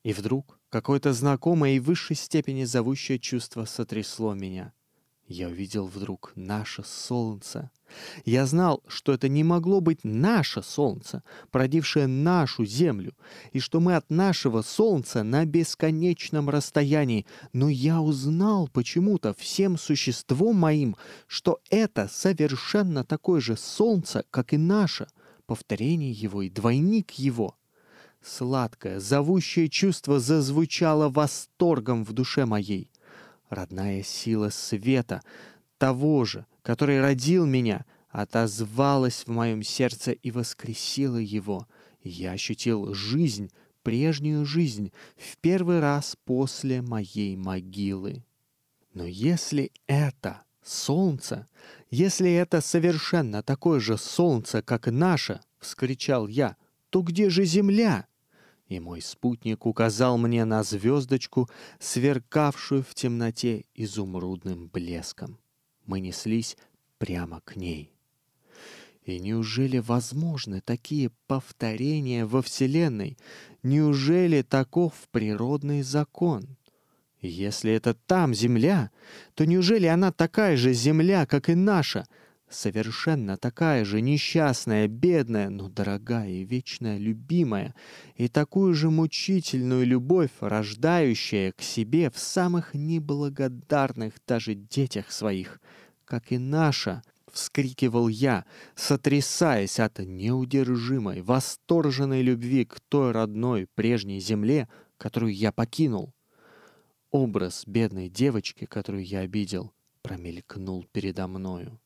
[0.03, 4.73] И вдруг какое-то знакомое и в высшей степени зовущее чувство сотрясло меня.
[5.27, 7.71] Я увидел вдруг наше солнце,
[8.25, 13.13] я знал, что это не могло быть наше Солнце, породившее нашу Землю,
[13.51, 20.57] и что мы от нашего Солнца на бесконечном расстоянии, но я узнал почему-то всем существом
[20.57, 20.95] моим,
[21.27, 25.07] что это совершенно такое же Солнце, как и наше,
[25.45, 27.55] повторение его и двойник его.
[28.21, 32.91] Сладкое, зовущее чувство зазвучало восторгом в душе моей.
[33.49, 35.21] Родная сила света,
[35.77, 41.67] того же, который родил меня, отозвалась в моем сердце и воскресила его.
[42.03, 43.51] Я ощутил жизнь,
[43.83, 48.23] прежнюю жизнь, в первый раз после моей могилы.
[48.93, 51.47] Но если это солнце,
[51.89, 56.57] если это совершенно такое же солнце, как наше,— вскричал я,—
[56.89, 58.07] то где же земля?
[58.69, 61.49] И мой спутник указал мне на звездочку,
[61.79, 65.37] сверкавшую в темноте изумрудным блеском
[65.89, 66.55] мы неслись
[66.99, 67.91] прямо к ней.
[69.03, 73.17] И неужели возможны такие повторения во Вселенной?
[73.63, 76.57] Неужели таков природный закон?
[77.21, 78.91] Если это там Земля,
[79.33, 82.05] то неужели она такая же Земля, как и наша,
[82.49, 87.75] совершенно такая же несчастная, бедная, но дорогая и вечная любимая,
[88.15, 95.61] и такую же мучительную любовь, рождающая к себе в самых неблагодарных даже детях своих,
[96.05, 98.45] как и наша,— вскрикивал я,
[98.75, 106.13] сотрясаясь от неудержимой, восторженной любви к той родной прежней земле, которую я покинул.
[107.11, 111.79] Образ бедной девочки, которую я обидел, промелькнул передо мною.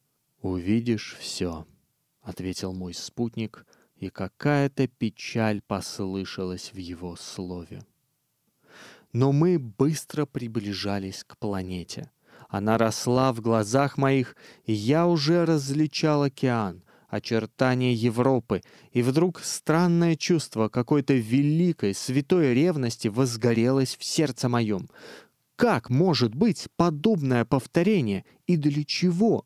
[0.44, 1.66] «Увидишь все»,—
[2.22, 3.66] ответил мой спутник,
[3.96, 7.86] и какая-то печаль послышалась в его слове.
[9.14, 12.12] Но мы быстро приближались к планете.
[12.50, 14.36] Она росла в глазах моих,
[14.66, 23.08] и я уже различал океан, очертания Европы, и вдруг странное чувство какой-то великой, святой ревности
[23.08, 24.90] возгорелось в сердце моем.
[25.56, 29.46] Как может быть подобное повторение и для чего?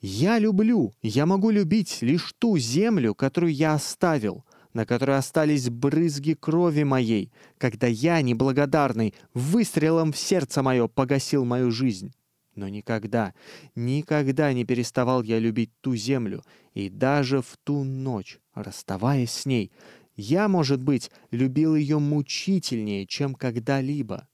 [0.00, 6.32] Я люблю, я могу любить лишь ту землю, которую я оставил, на которой остались брызги
[6.32, 12.14] крови моей, когда я, неблагодарный, выстрелом в сердце мое погасил мою жизнь.
[12.54, 13.34] Но никогда,
[13.74, 16.42] никогда не переставал я любить ту землю,
[16.72, 19.70] и даже в ту ночь, расставаясь с ней,
[20.16, 24.28] я, может быть, любил ее мучительнее, чем когда-либо.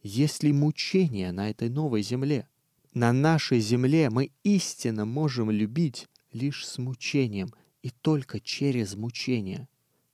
[0.00, 2.48] Есть ли мучения на этой новой земле?
[2.94, 9.68] На нашей земле мы истинно можем любить лишь с мучением и только через мучение.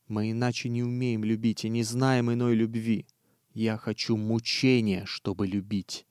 [0.08, 3.06] Мы иначе не умеем любить и не знаем иной любви.
[3.52, 6.06] Я хочу мучения, чтобы любить.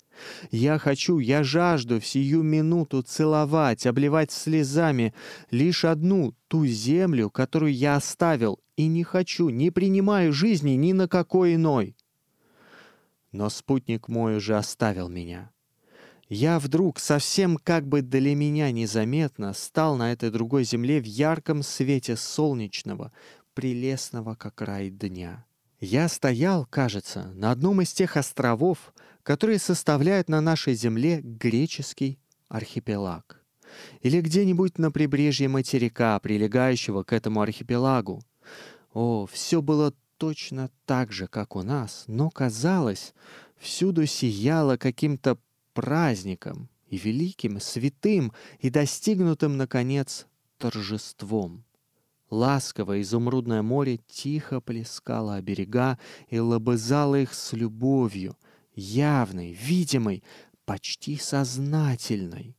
[0.51, 5.13] Я хочу, я жажду в сию минуту целовать, обливать слезами
[5.51, 11.07] лишь одну, ту землю, которую я оставил, и не хочу, не принимаю жизни ни на
[11.07, 11.95] какой иной.
[13.31, 15.52] Но спутник мой уже оставил меня.
[16.29, 21.63] Я вдруг, совсем как бы для меня незаметно, стал на этой другой земле в ярком
[21.63, 23.11] свете солнечного,
[23.53, 25.45] прелестного, как рай дня.
[25.79, 33.41] Я стоял, кажется, на одном из тех островов, которые составляют на нашей земле греческий архипелаг.
[34.01, 38.23] Или где-нибудь на прибрежье материка, прилегающего к этому архипелагу.
[38.93, 43.13] О, все было точно так же, как у нас, но казалось,
[43.57, 45.37] всюду сияло каким-то
[45.73, 51.65] праздником и великим, святым и достигнутым, наконец, торжеством.
[52.29, 55.99] Ласковое изумрудное море тихо плескало о берега
[56.29, 58.37] и лобызало их с любовью,
[58.73, 60.23] явной, видимой,
[60.65, 62.57] почти сознательной.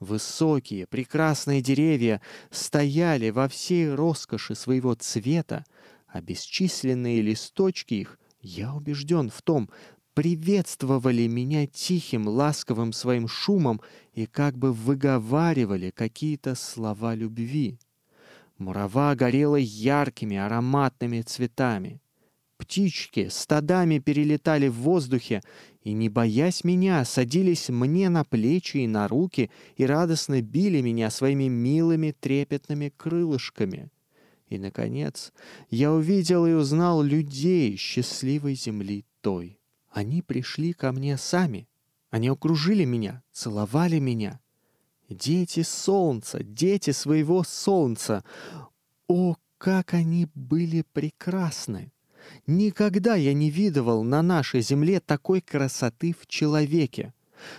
[0.00, 5.64] Высокие, прекрасные деревья стояли во всей роскоши своего цвета,
[6.08, 9.70] а бесчисленные листочки их, я убежден в том,
[10.14, 13.80] приветствовали меня тихим, ласковым своим шумом
[14.14, 17.78] и как бы выговаривали какие-то слова любви.
[18.58, 22.00] Мурава горела яркими ароматными цветами.
[22.56, 25.42] Птички стадами перелетали в воздухе
[25.82, 31.10] и, не боясь меня, садились мне на плечи и на руки и радостно били меня
[31.10, 33.90] своими милыми трепетными крылышками.
[34.48, 35.32] И, наконец,
[35.68, 39.58] я увидел и узнал людей счастливой земли той.
[39.94, 41.68] Они пришли ко мне сами.
[42.10, 44.40] Они окружили меня, целовали меня.
[45.08, 48.24] Дети солнца, дети своего солнца.
[49.06, 51.92] О, как они были прекрасны!
[52.48, 57.14] Никогда я не видывал на нашей земле такой красоты в человеке.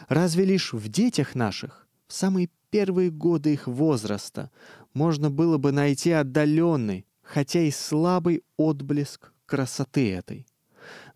[0.09, 4.51] Разве лишь в детях наших, в самые первые годы их возраста,
[4.93, 10.45] можно было бы найти отдаленный, хотя и слабый отблеск красоты этой.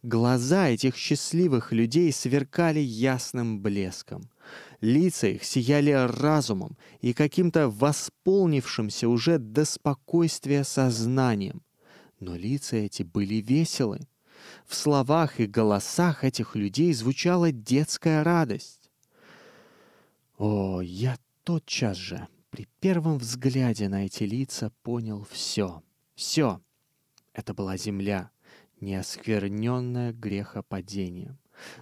[0.02, 4.30] Глаза этих счастливых людей сверкали ясным блеском.
[4.80, 11.62] Лица их сияли разумом и каким-то восполнившимся уже до спокойствия сознанием.
[12.22, 14.00] Но лица эти были веселы.
[14.66, 18.90] В словах и голосах этих людей звучала детская радость.
[20.38, 25.84] О, я тотчас же, при первом взгляде на эти лица, понял все.
[26.16, 26.62] Все.
[27.34, 28.32] Это была земля
[28.82, 31.38] неоскверненная грехопадением.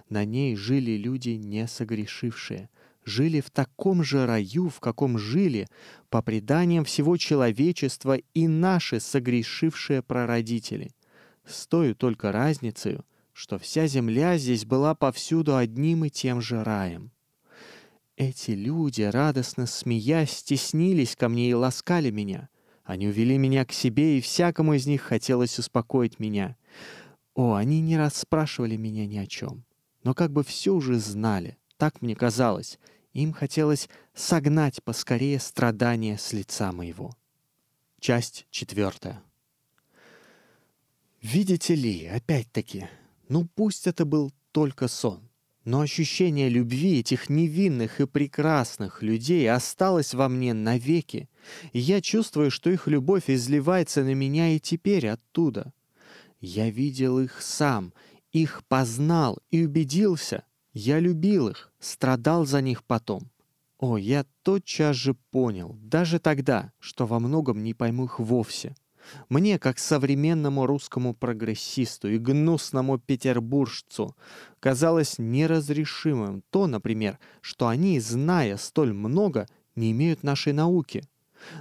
[0.08, 2.68] На ней жили люди, не согрешившие,
[3.04, 5.68] жили в таком же раю, в каком жили,
[6.10, 10.90] по преданиям всего человечества, и наши согрешившие прародители.
[11.46, 12.98] С той только разницей,
[13.32, 17.12] что вся земля здесь была повсюду одним и тем же раем.
[18.16, 22.48] Эти люди, радостно смеясь, стеснились ко мне и ласкали меня.
[22.88, 26.56] Они увели меня к себе, и всякому из них хотелось успокоить меня—
[27.38, 29.64] о, они не расспрашивали меня ни о чем,
[30.02, 32.80] но как бы все уже знали, так мне казалось.
[33.12, 37.14] Им хотелось согнать поскорее страдания с лица моего.
[38.00, 39.22] Часть четвертая.
[41.22, 42.88] Видите ли, опять-таки,
[43.28, 45.30] ну пусть это был только сон,
[45.64, 51.28] Но ощущение любви этих невинных и прекрасных людей осталось во мне навеки,
[51.72, 55.72] и я чувствую, что их любовь изливается на меня и теперь оттуда.
[56.40, 57.92] Я видел их сам,
[58.32, 60.44] их познал и убедился.
[60.72, 63.30] Я любил их, страдал за них потом.
[63.78, 68.74] О, я тотчас же понял, даже тогда, что во многом не пойму их вовсе.
[69.28, 74.14] Мне, как современному русскому прогрессисту и гнусному петербуржцу,
[74.60, 79.46] казалось неразрешимым то, например, что они, зная столь много,
[79.76, 81.04] не имеют нашей науки.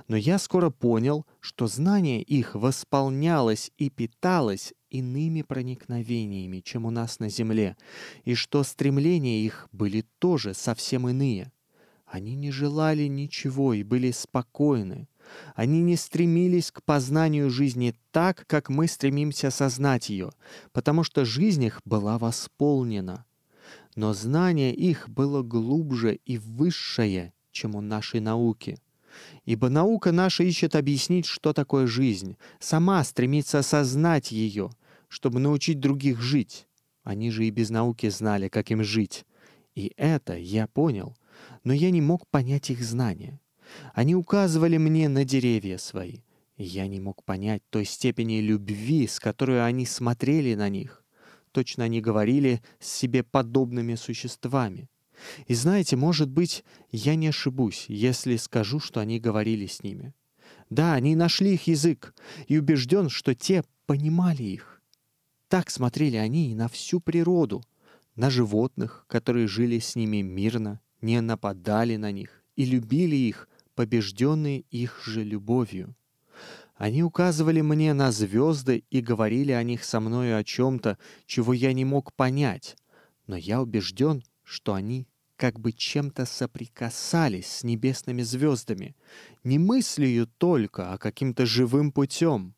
[0.08, 7.20] Но я скоро понял, что знание их восполнялось и питалось иными проникновениями, чем у нас
[7.20, 7.78] на земле,
[8.24, 11.52] и что стремления их были тоже совсем иные—
[12.08, 15.10] они не желали ничего и были спокойны.
[15.56, 20.32] Они не стремились к познанию жизни так, как мы стремимся сознать ее,
[20.72, 23.26] потому что жизнь их была восполнена.
[23.96, 28.78] Но знание их было глубже и высшее, чем у нашей науки.
[29.46, 34.70] Ибо наука наша ищет объяснить, что такое жизнь, сама стремится осознать ее,
[35.08, 36.68] чтобы научить других жить.
[37.04, 39.26] Они же и без науки знали, как им жить.
[39.76, 41.16] И это я понял—
[41.64, 43.40] но я не мог понять их знания.
[43.94, 46.20] Они указывали мне на деревья свои,
[46.58, 51.04] я не мог понять той степени любви, с которой они смотрели на них.
[51.52, 54.90] Точно они говорили с себе подобными существами.
[55.48, 60.14] И знаете, может быть, я не ошибусь, если скажу, что они говорили с ними.
[60.70, 62.14] Да, они нашли их язык,
[62.48, 64.82] и убежден, что те понимали их.
[65.48, 67.64] Так смотрели они и на всю природу,
[68.16, 74.62] на животных, которые жили с ними мирно, не нападали на них и любили их, побежденные
[74.72, 75.96] их же любовью.
[76.76, 81.74] Они указывали мне на звезды и говорили о них со мною о чем-то, чего я
[81.74, 82.76] не мог понять,
[83.26, 88.96] но я убежден, что они как бы чем-то соприкасались с небесными звездами,
[89.44, 92.56] не мыслью только, а каким-то живым путем.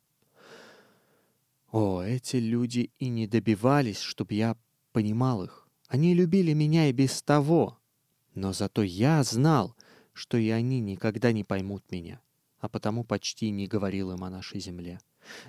[1.72, 4.56] О, эти люди и не добивались, чтобы я
[4.92, 5.68] понимал их.
[5.88, 7.80] Они любили меня и без того,
[8.36, 9.76] но зато я знал,
[10.14, 12.22] что и они никогда не поймут меня,
[12.60, 15.00] а потому почти не говорил им о нашей земле.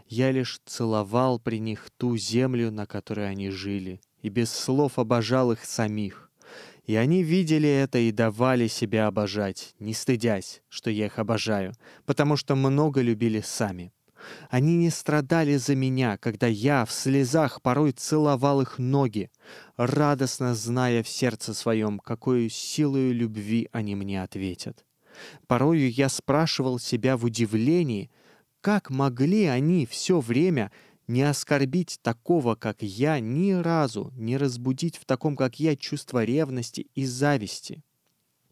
[0.09, 5.53] Я лишь целовал при них ту землю, на которой они жили, и без слов обожал
[5.53, 6.30] их самих.
[6.85, 11.73] И они видели это и давали себя обожать, не стыдясь, что я их обожаю,
[12.07, 13.93] потому что много любили сами.
[14.51, 19.31] Они не страдали за меня, когда я в слезах порой целовал их ноги,
[19.77, 24.85] радостно зная в сердце своем, какую силою любви они мне ответят.
[25.47, 28.11] Порою я спрашивал себя в удивлении,
[28.61, 30.71] как могли они все время
[31.11, 36.87] не оскорбить такого, как я, ни разу не разбудить в таком, как я, чувство ревности
[36.95, 37.83] и зависти.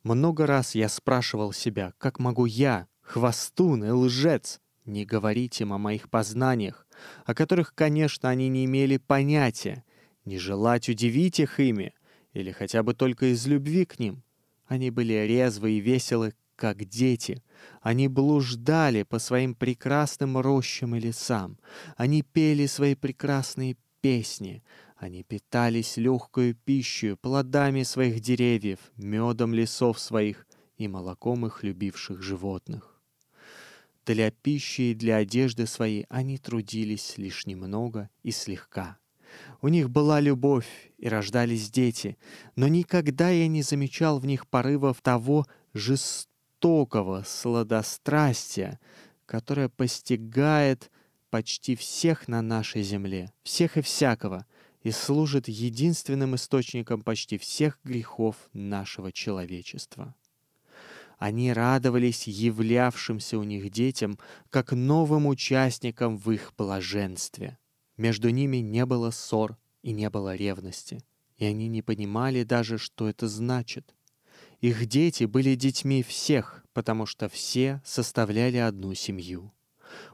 [0.03, 5.79] Много раз я спрашивал себя, как могу я, хвостун и лжец, не говорить им о
[5.79, 6.85] моих познаниях,
[7.25, 9.85] о которых, конечно, они не имели понятия,
[10.25, 11.95] не желать удивить их ими,
[12.33, 14.25] или хотя бы только из любви к ним.
[14.67, 17.43] Они были резвы и веселы, как дети.
[17.81, 21.57] Они блуждали по своим прекрасным рощам и лесам.
[21.97, 24.65] Они пели свои прекрасные песни.
[24.97, 30.47] Они питались легкою пищей, плодами своих деревьев, медом лесов своих
[30.77, 33.01] и молоком их любивших животных.
[34.05, 38.99] Для пищи и для одежды своей они трудились лишь немного и слегка.
[39.61, 42.17] У них была любовь, и рождались дети,
[42.57, 46.38] но никогда я не замечал в них порывов того жестокого
[47.27, 48.81] сладострастия,
[49.27, 50.91] которое постигает
[51.31, 54.47] почти всех на нашей земле, всех и всякого,
[54.83, 60.15] и служит единственным источником почти всех грехов нашего человечества.
[61.19, 64.19] Они радовались являвшимся у них детям
[64.51, 67.59] как новым участникам в их блаженстве.
[67.97, 71.03] Между ними не было ссор и не было ревности,
[71.37, 73.95] и они не понимали даже, что это значит.
[74.61, 79.53] Их дети были детьми всех, потому что все составляли одну семью.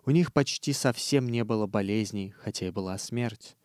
[0.04, 3.56] У них почти совсем не было болезней, хотя и была смерть.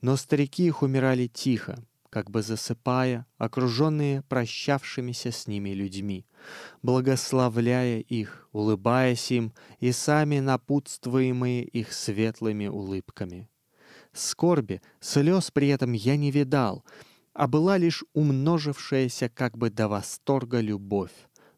[0.00, 6.24] Но старики их умирали тихо, как бы засыпая, окруженные прощавшимися с ними людьми,
[6.82, 13.48] благословляя их, улыбаясь им и сами напутствуемые их светлыми улыбками.
[14.12, 16.84] Скорби, слез при этом я не видал,
[17.38, 21.12] а была лишь умножившаяся как бы до восторга любовь,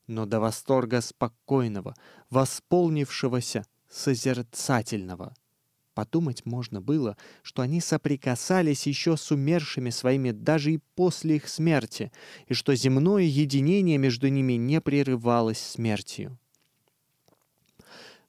[0.07, 1.95] но до восторга спокойного,
[2.29, 5.35] восполнившегося, созерцательного.
[5.95, 12.13] Подумать можно было, что они соприкасались еще с умершими своими даже и после их смерти,
[12.47, 16.39] и что земное единение между ними не прерывалось смертью.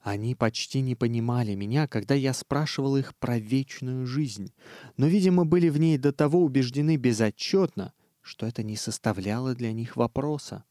[0.02, 4.52] Они почти не понимали меня, когда я спрашивал их про вечную жизнь,
[4.98, 9.96] но, видимо, были в ней до того убеждены безотчетно, что это не составляло для них
[9.96, 10.64] вопроса.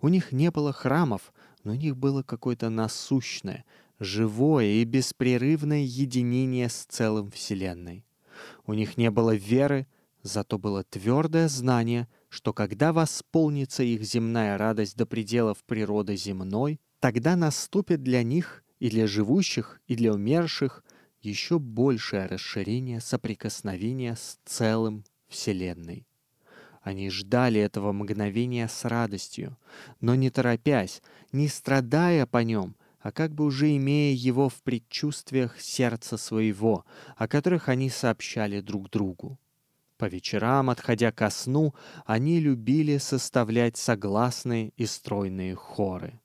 [0.00, 1.32] У них не было храмов,
[1.64, 3.64] но у них было какое-то насущное,
[4.00, 8.04] живое и беспрерывное единение с целым Вселенной.
[8.66, 9.86] У них не было веры,
[10.22, 17.36] зато было твердое знание, что когда восполнится их земная радость до пределов природы земной, тогда
[17.36, 20.84] наступит для них и для живущих, и для умерших
[21.20, 26.06] еще большее расширение соприкосновения с целым Вселенной.
[26.82, 29.56] Они ждали этого мгновения с радостью,
[30.00, 31.02] но не торопясь,
[31.32, 36.84] не страдая по нем, а как бы уже имея его в предчувствиях сердца своего,
[37.16, 39.38] о которых они сообщали друг другу.
[39.96, 46.20] По вечерам, отходя ко сну, они любили составлять согласные и стройные хоры.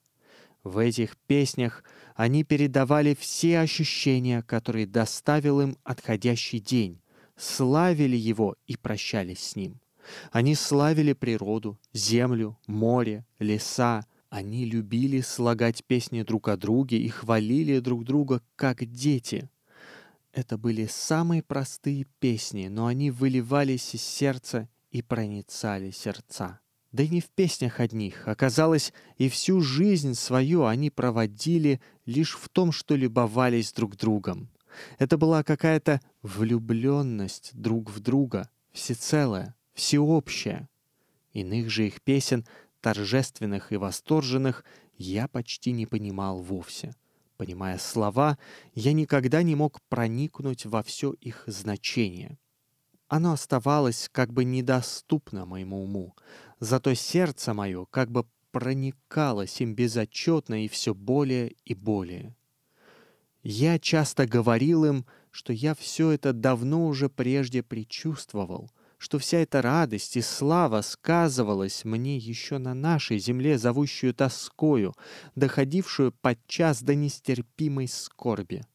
[0.64, 1.84] В этих песнях
[2.20, 7.02] они передавали все ощущения, которые доставил им отходящий день,
[7.38, 9.80] славили его и прощались с ним.
[10.34, 14.06] Они славили природу, землю, море, леса.
[14.30, 19.50] Они любили слагать песни друг о друге и хвалили друг друга, как дети.
[20.34, 26.60] Это были самые простые песни, но они выливались из сердца и проницали сердца.
[26.92, 28.28] Да и не в песнях одних.
[28.28, 34.50] Оказалось, и всю жизнь свою они проводили лишь в том, что любовались друг другом.
[34.98, 40.68] Это была какая-то влюбленность друг в друга, всецелая, всеобщая.
[41.34, 42.46] Иных же их песен,
[42.82, 44.64] торжественных и восторженных,
[44.98, 46.94] я почти не понимал вовсе.
[47.38, 48.38] Понимая слова,
[48.74, 52.38] я никогда не мог проникнуть во все их значение.
[53.08, 56.16] Оно оставалось как бы недоступно моему уму,
[56.60, 62.36] Зато сердце мое как бы проникалось им безотчетно и все более и более.
[63.44, 69.62] Я часто говорил им, что я все это давно уже прежде предчувствовал, что вся эта
[69.62, 74.94] радость и слава сказывалась мне еще на нашей земле, зовущую тоскою,
[75.36, 78.66] доходившую подчас до нестерпимой скорби,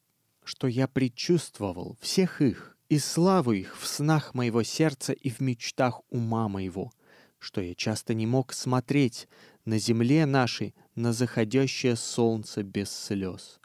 [0.42, 6.00] что я предчувствовал всех их и славу их в снах моего сердца и в мечтах
[6.08, 6.90] ума моего—
[7.44, 9.28] что я часто не мог смотреть
[9.66, 13.60] на земле нашей на заходящее солнце без слез,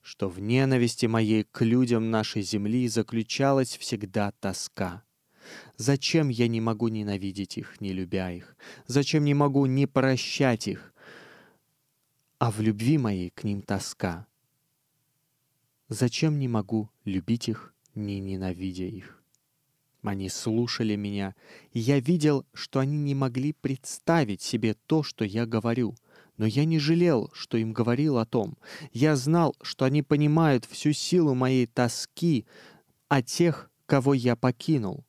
[0.00, 5.04] что в ненависти моей к людям нашей земли заключалась всегда тоска.
[5.76, 8.56] Зачем я не могу ненавидеть их, не любя их?
[8.86, 10.94] Зачем не могу не прощать их?
[12.38, 14.26] А в любви моей к ним тоска.
[15.90, 19.23] Зачем не могу любить их, не ненавидя их?
[20.04, 21.34] Они слушали меня,
[21.72, 25.94] и я видел, что они не могли представить себе то, что я говорю.
[26.36, 28.58] Но я не жалел, что им говорил о том.
[28.92, 32.44] Я знал, что они понимают всю силу моей тоски
[33.08, 35.04] о тех, кого я покинул.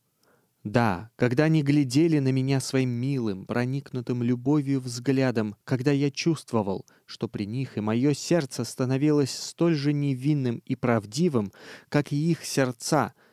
[0.63, 7.27] Да, когда они глядели на меня своим милым, проникнутым любовью взглядом, когда я чувствовал, что
[7.27, 11.51] при них и мое сердце становилось столь же невинным и правдивым,
[11.89, 13.13] как и их сердца—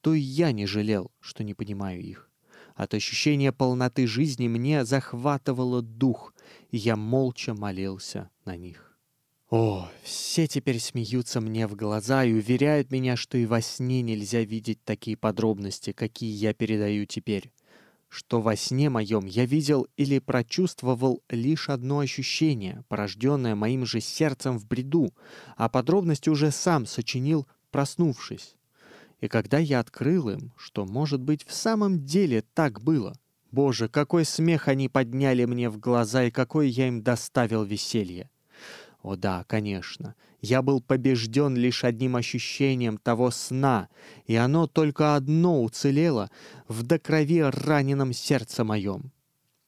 [0.00, 2.30] то и я не жалел, что не понимаю их.
[2.74, 6.34] От ощущения полноты жизни мне захватывало дух,
[6.70, 8.96] и я молча молился на них.
[9.50, 14.44] О, все теперь смеются мне в глаза и уверяют меня, что и во сне нельзя
[14.44, 17.52] видеть такие подробности, какие я передаю теперь.
[18.08, 24.56] Что во сне моем я видел или прочувствовал лишь одно ощущение, порожденное моим же сердцем
[24.56, 25.12] в бреду,
[25.56, 28.56] а подробности уже сам сочинил, проснувшись.
[29.20, 33.14] И когда я открыл им, что, может быть, в самом деле так было,
[33.52, 38.30] Боже, какой смех они подняли мне в глаза и какое я им доставил веселье.
[39.02, 43.88] О да, конечно, я был побежден лишь одним ощущением того сна,
[44.26, 46.30] и оно только одно уцелело
[46.68, 49.10] в до крови раненом сердце моем.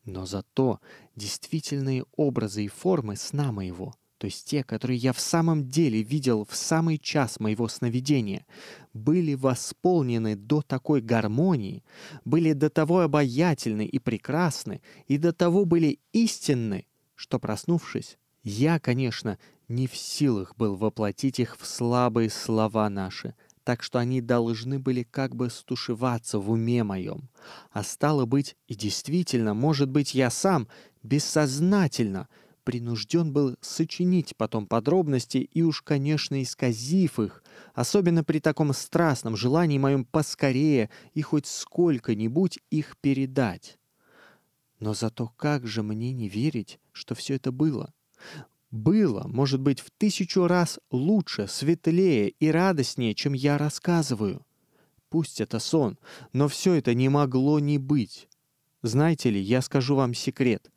[0.05, 0.81] Но зато
[1.17, 6.47] действительные образы и формы сна моего— то есть те, которые я в самом деле видел
[6.49, 8.47] в самый час моего сновидения,
[8.95, 11.83] были восполнены до такой гармонии,
[12.25, 19.41] были до того обаятельны и прекрасны, и до того были истинны, что, проснувшись, я, конечно,
[19.67, 25.03] не в силах был воплотить их в слабые слова наши, так что они должны были
[25.03, 27.29] как бы стушеваться в уме моем.
[27.73, 30.69] А стало быть, и действительно, может быть, я сам
[31.03, 32.29] бессознательно—
[32.65, 37.43] принужден был сочинить потом подробности и уж, конечно, исказив их,
[37.75, 43.79] особенно при таком страстном желании моем поскорее и хоть сколько-нибудь их передать.
[44.81, 47.93] Но зато как же мне не верить, что все это было?
[48.73, 54.45] Было, может быть, в тысячу раз лучше, светлее и радостнее, чем я рассказываю.
[55.11, 55.99] Пусть это сон,
[56.33, 58.29] но все это не могло не быть.
[58.81, 60.71] Знаете ли, я скажу вам секрет.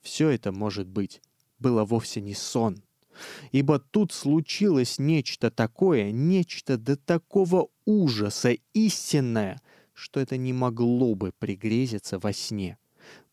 [0.00, 1.20] Все это, может быть,
[1.60, 2.82] было вовсе не сон.
[3.52, 9.60] Ибо тут случилось нечто такое, нечто до такого ужаса истинное,
[9.92, 12.78] что это не могло бы пригрезиться во сне.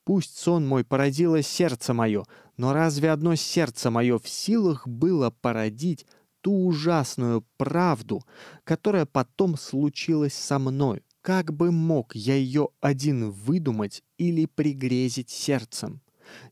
[0.03, 2.23] Пусть сон мой породило сердце мое,
[2.55, 6.05] но разве одно сердце мое в силах было породить
[6.41, 8.23] ту ужасную правду,
[8.63, 11.03] которая потом случилась со мной?
[11.21, 16.01] Как бы мог я ее один выдумать или пригрезить сердцем?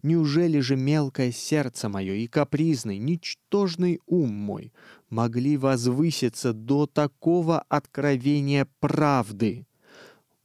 [0.03, 4.73] Неужели же мелкое сердце мое и капризный, ничтожный ум мой
[5.09, 9.67] могли возвыситься до такого откровения правды?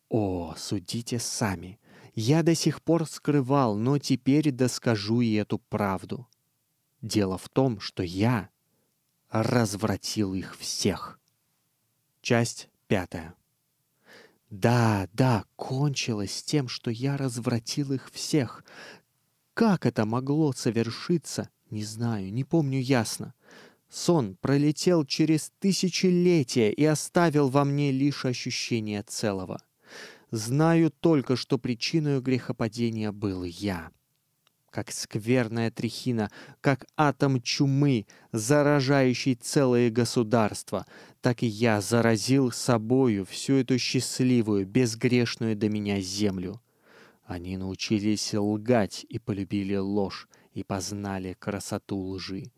[0.09, 1.79] О, судите сами.
[2.15, 6.27] Я до сих пор скрывал, но теперь доскажу и эту правду.
[7.03, 8.51] Дело в том, что я
[9.31, 11.19] развратил их всех.
[12.21, 13.35] Часть пятая.
[14.51, 18.65] Да, да, кончилось тем, что я развратил их всех.
[19.61, 23.35] Как это могло совершиться, не знаю, не помню ясно.
[23.91, 29.63] Сон пролетел через тысячелетия и оставил во мне лишь ощущение целого.
[30.31, 33.91] Знаю только, что причиной грехопадения был я.
[34.71, 36.31] Как скверная трехина,
[36.63, 40.87] как атом чумы, заражающий целые государства,
[41.21, 46.63] так и я заразил собою всю эту счастливую, безгрешную до меня землю.
[47.31, 52.51] Они научились лгать и полюбили ложь, и познали красоту лжи.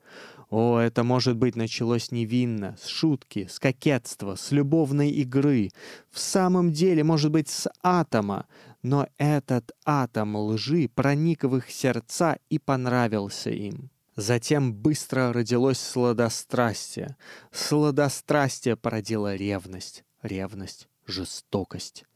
[0.49, 5.73] О, это, может быть, началось невинно, с шутки, с кокетства, с любовной игры.
[6.11, 8.47] В самом деле, может быть, с атома.
[8.83, 13.91] Но этот атом лжи проник в их сердца и понравился им.
[14.17, 17.19] Затем быстро родилось сладострастие.
[17.51, 20.03] Сладострастие породило ревность.
[20.23, 22.07] Ревность— жестокость.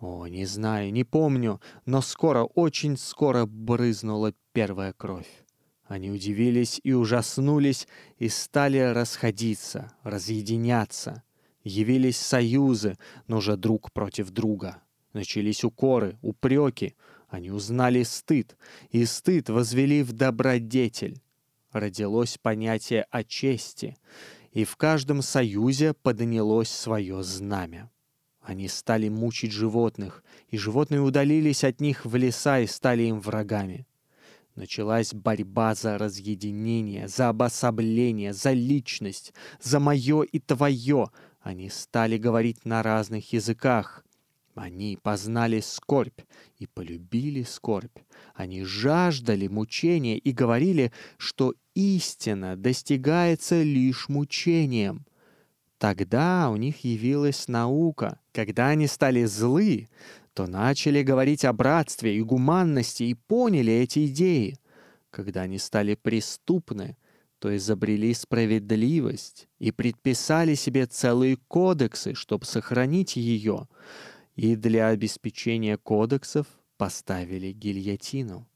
[0.00, 5.28] О, не знаю, не помню, но скоро, очень скоро брызнула первая кровь.
[5.84, 7.86] Они удивились и ужаснулись,
[8.18, 11.22] и стали расходиться, разъединяться.
[11.62, 14.82] Явились союзы, но уже друг против друга.
[15.12, 16.94] Начались укоры, упреки.
[17.28, 18.56] Они узнали стыд,
[18.90, 21.22] и стыд возвели в добродетель.
[21.72, 23.96] Родилось понятие о чести,
[24.52, 27.90] и в каждом союзе поднялось свое знамя.
[28.46, 33.88] Они стали мучить животных, и животные удалились от них в леса и стали им врагами.
[34.54, 41.10] Началась борьба за разъединение, за обособление, за личность, за мое и твое.
[41.40, 44.04] Они стали говорить на разных языках.
[44.54, 46.20] Они познали скорбь
[46.58, 47.98] и полюбили скорбь.
[48.32, 55.04] Они жаждали мучения и говорили, что истина достигается лишь мучением.
[55.78, 58.20] Тогда у них явилась наука.
[58.32, 59.88] Когда они стали злы,
[60.32, 64.58] то начали говорить о братстве и гуманности и поняли эти идеи.
[65.10, 66.96] Когда они стали преступны,
[67.38, 73.68] то изобрели справедливость и предписали себе целые кодексы, чтобы сохранить ее,
[74.34, 76.46] и для обеспечения кодексов
[76.78, 78.48] поставили гильотину.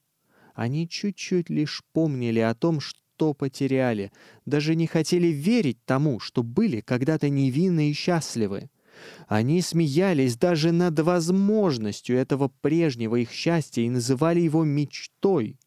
[0.55, 3.00] Они чуть-чуть лишь помнили о том, что
[3.35, 4.13] потеряли,
[4.47, 8.71] даже не хотели верить тому, что были когда-то невинны и счастливы.
[9.29, 15.59] Они смеялись даже над возможностью этого прежнего их счастья и называли его мечтой.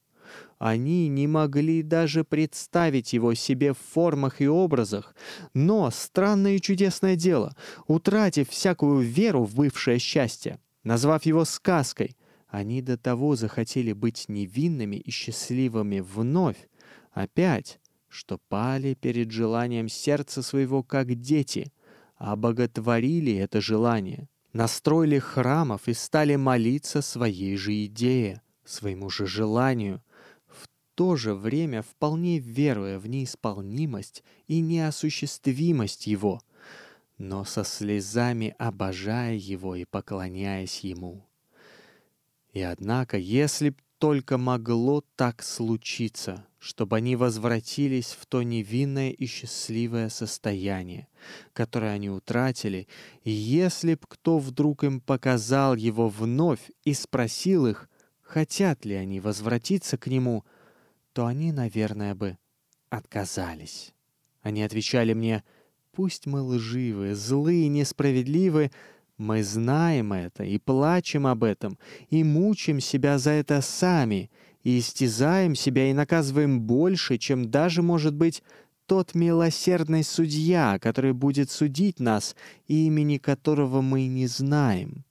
[0.59, 5.15] Они не могли даже представить его себе в формах и образах,
[5.53, 7.55] но, странное и чудесное дело,
[7.87, 12.15] утратив всякую веру в бывшее счастье, назвав его сказкой,
[12.47, 16.69] они до того захотели быть невинными и счастливыми вновь,
[17.13, 21.71] опять, что пали перед желанием сердца своего как дети—
[22.31, 30.01] обоготворили это желание, настроили храмов и стали молиться своей же идее, своему же желанию,
[30.47, 36.41] в то же время вполне веруя в неисполнимость и неосуществимость его,
[37.17, 41.27] но со слезами обожая его и поклоняясь ему.
[42.53, 49.25] И однако, если б только могло так случиться, чтобы они возвратились в то невинное и
[49.25, 51.07] счастливое состояние,
[51.53, 52.89] которое они утратили,
[53.23, 57.89] если б кто вдруг им показал его вновь и спросил их,
[58.21, 60.43] хотят ли они возвратиться к нему,
[61.13, 62.37] то они, наверное, бы
[62.89, 63.93] отказались.
[64.41, 65.45] Они отвечали мне,
[65.93, 68.71] Пусть мы лживы, злы и несправедливы,
[69.23, 74.29] мы знаем это и плачем об этом, и мучим себя за это сами,
[74.63, 78.43] и истязаем себя и наказываем больше, чем даже, может быть,
[78.85, 82.35] тот милосердный судья, который будет судить нас,
[82.67, 85.05] имени которого мы не знаем.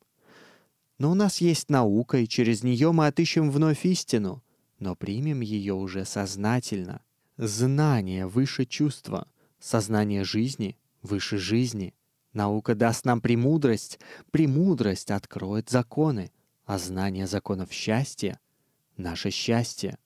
[0.99, 4.43] Но у нас есть наука, и через нее мы отыщем вновь истину,
[4.79, 7.01] но примем ее уже сознательно.
[7.37, 9.27] Знание выше чувства—
[9.63, 11.95] Сознание жизни выше жизни.
[12.33, 13.99] Наука даст нам премудрость,
[14.31, 16.33] премудрость откроет законы,
[16.65, 18.41] а знание законов счастья—
[18.97, 19.99] наше счастье.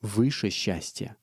[0.00, 1.16] Выше счастья.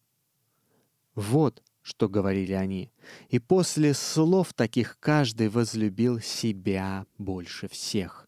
[1.16, 2.92] Вот что говорили они.
[3.30, 8.28] И после слов таких каждый возлюбил себя больше всех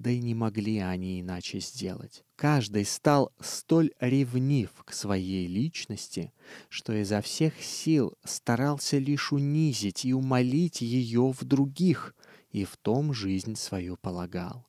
[0.00, 2.24] да и не могли они иначе сделать.
[2.34, 6.32] Каждый стал столь ревнив к своей личности,
[6.70, 12.14] что изо всех сил старался лишь унизить и умолить ее в других,
[12.50, 14.66] и в том жизнь свою полагал.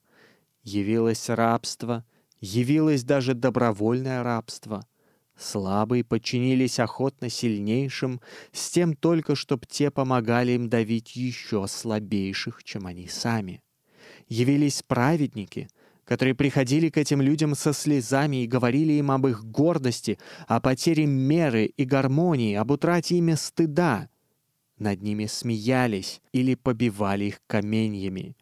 [0.64, 2.06] Явилось рабство,
[2.42, 4.86] явилось даже добровольное рабство.
[5.38, 8.20] Слабые подчинились охотно сильнейшим,
[8.52, 13.64] с тем только, чтоб те помогали им давить еще слабейших, чем они сами—
[14.32, 15.68] явились праведники,
[16.06, 20.18] которые приходили к этим людям со слезами и говорили им об их гордости,
[20.48, 24.10] о потере меры и гармонии, об утрате ими стыда.
[24.78, 28.38] Над ними смеялись или побивали их каменьями.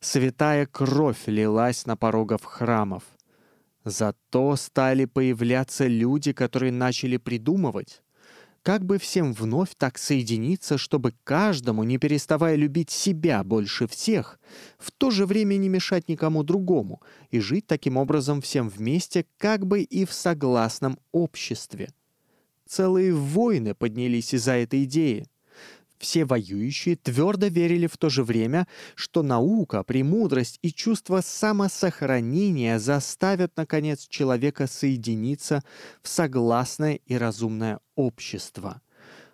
[0.00, 3.02] Святая кровь лилась на порогов храмов.
[3.84, 8.02] Зато стали появляться люди, которые начали придумывать,
[8.62, 14.38] как бы всем вновь так соединиться, чтобы каждому, не переставая любить себя больше всех,
[14.78, 17.00] в то же время не мешать никому другому
[17.30, 21.92] и жить таким образом всем вместе, как бы и в согласном обществе.
[22.66, 25.26] Целые войны поднялись из-за этой идеи—
[26.00, 33.56] все воюющие твердо верили в то же время, что наука, премудрость и чувство самосохранения заставят,
[33.56, 35.62] наконец, человека соединиться
[36.02, 38.80] в согласное и разумное общество.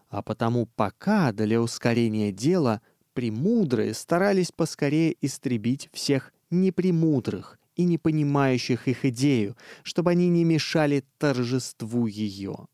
[0.09, 2.83] А потому пока для ускорения дела
[3.15, 11.05] премудрые старались поскорее истребить всех непремудрых и не понимающих их идею, чтобы они не мешали
[11.19, 12.67] торжеству ее.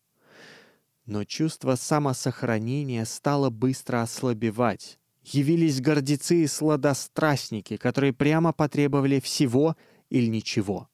[1.07, 4.98] Но чувство самосохранения стало быстро ослабевать.
[5.24, 9.76] Явились гордецы и сладострастники, которые прямо потребовали всего
[10.11, 10.88] или ничего.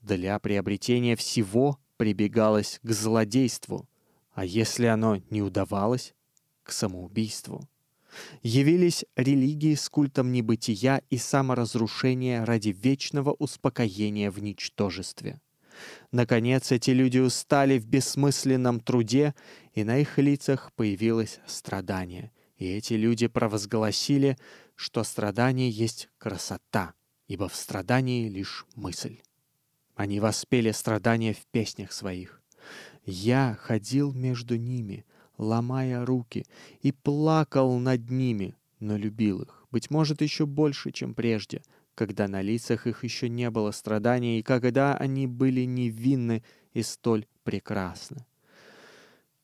[0.00, 3.88] Для приобретения всего прибегалось к злодейству,
[4.32, 6.14] а если оно не удавалось—
[6.64, 7.68] к самоубийству.
[8.42, 15.40] Явились религии с культом небытия и саморазрушения ради вечного успокоения в ничтожестве.
[16.12, 19.34] Наконец эти люди устали в бессмысленном труде,
[19.72, 22.32] и на их лицах появилось страдание.
[22.56, 24.38] И эти люди провозгласили,
[24.76, 26.94] что страдание есть красота,
[27.26, 29.18] ибо в страдании лишь мысль.
[29.94, 32.42] Они воспели страдания в песнях своих.
[33.04, 35.04] Я ходил между ними,
[35.36, 36.46] ломая руки,
[36.80, 41.62] и плакал над ними, но любил их, быть может, еще больше, чем прежде,
[41.94, 46.42] когда на лицах их еще не было страданий и когда они были невинны
[46.72, 48.26] и столь прекрасны.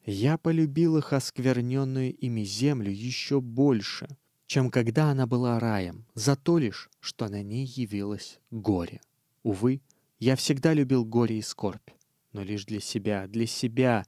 [0.04, 4.08] Я полюбил их оскверненную ими землю еще больше,
[4.46, 9.00] чем когда она была раем, за то лишь, что на ней явилось горе.
[9.42, 9.80] Увы,
[10.18, 11.90] я всегда любил горе и скорбь,
[12.32, 14.04] но лишь для себя, для себя,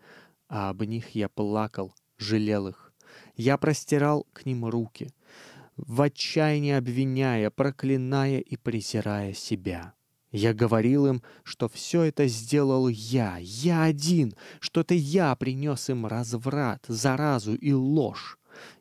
[0.49, 2.93] а об них я плакал, жалел их.
[3.36, 5.11] Я простирал к ним руки—
[5.76, 9.94] в отчаянии обвиняя, проклиная и презирая себя.
[10.30, 16.06] Я говорил им, что все это сделал я, я один, что это я принес им
[16.06, 18.38] разврат, заразу и ложь.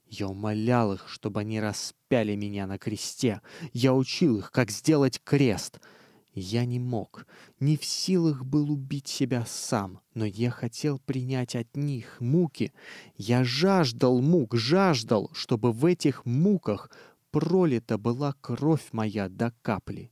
[0.08, 3.42] Я умолял их, чтобы они распяли меня на кресте.
[3.74, 5.80] Я учил их, как сделать крест—
[6.34, 7.28] я не мог,
[7.60, 12.72] не в силах был убить себя сам, но я хотел принять от них муки.
[13.18, 16.90] Я жаждал мук, жаждал, чтобы в этих муках
[17.32, 20.12] пролита была кровь моя до капли.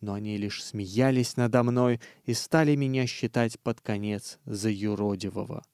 [0.00, 5.64] Но они лишь смеялись надо мной и стали меня считать под конец за юродивого.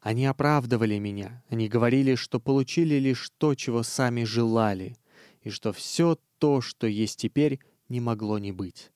[0.00, 4.98] Они оправдывали меня, они говорили, что получили лишь то, чего сами желали,
[5.40, 7.58] и что все то, что есть теперь,
[7.88, 8.90] не могло не быть.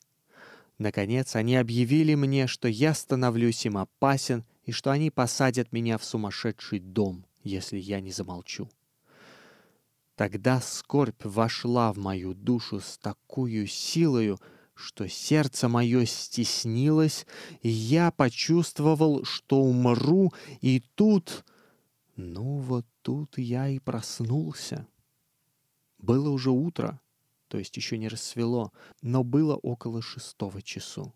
[0.78, 6.04] Наконец, они объявили мне, что я становлюсь им опасен и что они посадят меня в
[6.04, 8.70] сумасшедший дом, если я не замолчу.
[10.14, 14.38] Тогда скорбь вошла в мою душу с такой силою,
[14.74, 17.26] что сердце мое стеснилось,
[17.62, 21.44] и я почувствовал, что умру, и тут
[22.14, 24.86] Ну вот тут я и проснулся.
[25.98, 27.00] Было уже утро,
[27.48, 28.72] то есть еще не рассвело,
[29.02, 31.14] но было около шестого часу.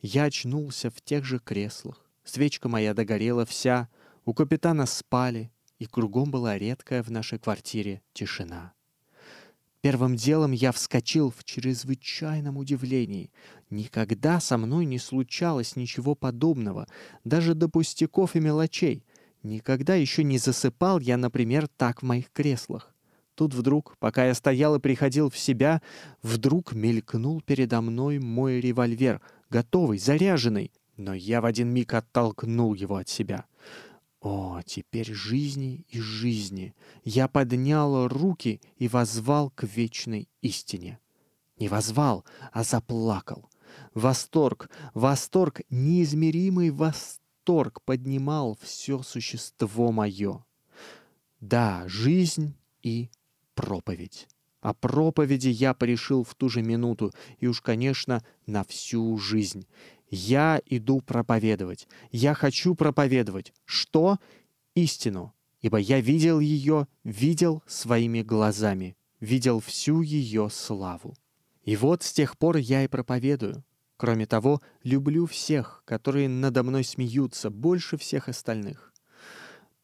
[0.00, 2.04] Я очнулся в тех же креслах.
[2.24, 3.88] Свечка моя догорела вся,
[4.24, 8.72] у капитана спали, и кругом была редкая в нашей квартире тишина.
[9.80, 13.30] Первым делом я вскочил в чрезвычайном удивлении.
[13.70, 16.88] Никогда со мной не случалось ничего подобного,
[17.24, 19.04] даже до пустяков и мелочей.
[19.44, 22.92] Никогда еще не засыпал я, например, так в моих креслах.
[23.38, 25.80] Тут вдруг, пока я стоял и приходил в себя,
[26.24, 30.72] вдруг мелькнул передо мной мой револьвер, готовый, заряженный.
[30.96, 33.44] Но я в один миг оттолкнул его от себя.
[34.20, 36.74] О, теперь жизни и жизни.
[37.04, 40.98] Я поднял руки и возвал к вечной истине.
[41.60, 43.48] Не возвал, а заплакал.
[43.94, 50.44] Восторг, восторг, неизмеримый восторг поднимал все существо мое.
[51.40, 53.10] Да, жизнь и
[53.58, 54.28] проповедь.
[54.60, 59.66] О проповеди я порешил в ту же минуту, и уж, конечно, на всю жизнь.
[60.10, 61.88] Я иду проповедовать.
[62.12, 63.52] Я хочу проповедовать.
[63.64, 64.18] Что?
[64.76, 65.34] Истину.
[65.60, 71.16] Ибо я видел ее, видел своими глазами, видел всю ее славу.
[71.64, 73.64] И вот с тех пор я и проповедую.
[73.96, 78.92] Кроме того, люблю всех, которые надо мной смеются, больше всех остальных.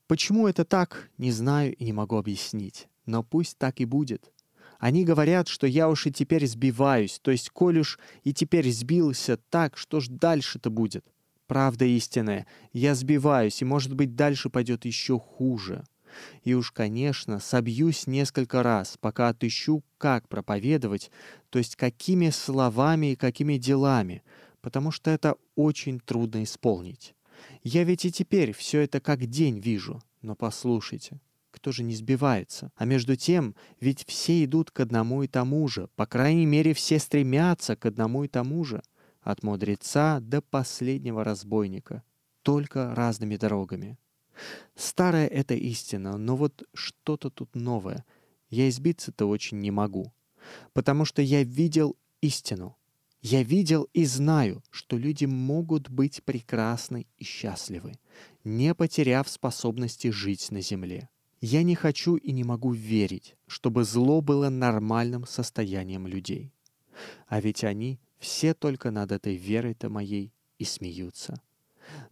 [0.06, 2.88] Почему это так, не знаю и не могу объяснить.
[3.06, 4.32] Но пусть так и будет.
[4.78, 9.38] Они говорят, что я уж и теперь сбиваюсь, то есть, коль уж и теперь сбился
[9.48, 11.04] так, что ж дальше-то будет?
[11.46, 15.84] Правда истинная, я сбиваюсь, и, может быть, дальше пойдет еще хуже.
[16.42, 21.10] И уж, конечно, собьюсь несколько раз, пока отыщу, как проповедовать,
[21.50, 24.22] то есть какими словами и какими делами,
[24.60, 27.14] потому что это очень трудно исполнить.
[27.62, 31.20] Я ведь и теперь все это как день вижу, но послушайте,
[31.54, 32.72] кто же не сбивается.
[32.74, 36.98] А между тем, ведь все идут к одному и тому же, по крайней мере, все
[36.98, 38.82] стремятся к одному и тому же,
[39.20, 42.02] от мудреца до последнего разбойника,
[42.42, 43.96] только разными дорогами.
[44.74, 48.04] Старая это истина, но вот что-то тут новое.
[48.50, 50.12] Я избиться-то очень не могу,
[50.72, 52.76] потому что я видел истину.
[53.22, 57.92] Я видел и знаю, что люди могут быть прекрасны и счастливы,
[58.42, 61.08] не потеряв способности жить на земле.
[61.46, 66.54] Я не хочу и не могу верить, чтобы зло было нормальным состоянием людей.
[67.26, 71.38] А ведь они все только над этой верой-то моей и смеются.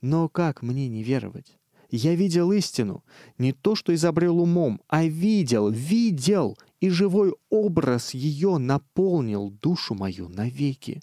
[0.03, 1.57] Но как мне не веровать?
[1.89, 3.05] Я видел истину,
[3.39, 10.28] не то что изобрел умом, а видел, видел, и живой образ ее наполнил душу мою
[10.28, 11.01] навеки.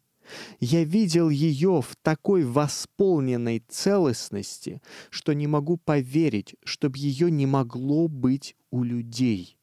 [0.59, 8.07] Я видел ее в такой восполненной целостности, что не могу поверить, чтоб ее не могло
[8.07, 9.57] быть у людей.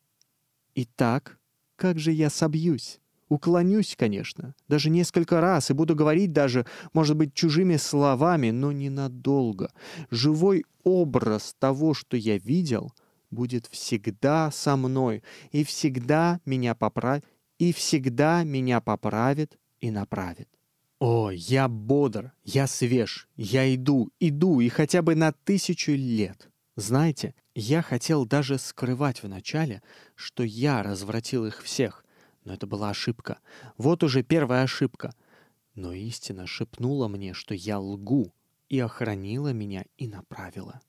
[0.75, 1.39] Итак,
[1.77, 3.01] как же я собьюсь?
[3.29, 9.73] Уклонюсь, конечно, даже несколько раз, и буду говорить даже, может быть, чужими словами, но ненадолго.
[10.11, 12.93] Живой образ того, что я видел,
[13.31, 17.25] будет всегда со мной, и всегда меня поправит,
[17.59, 20.49] и всегда меня поправит и направит.
[20.99, 26.49] О, я бодр, я свеж, я иду, иду, и хотя бы на тысячу лет.
[26.75, 29.83] Знаете, я хотел даже скрывать вначале,
[30.15, 32.05] что я развратил их всех,
[32.45, 33.41] но это была ошибка.
[33.77, 35.15] Вот уже первая ошибка.
[35.75, 38.33] Но истина шепнула мне, что я лгу,
[38.71, 40.81] и охранила меня и направила.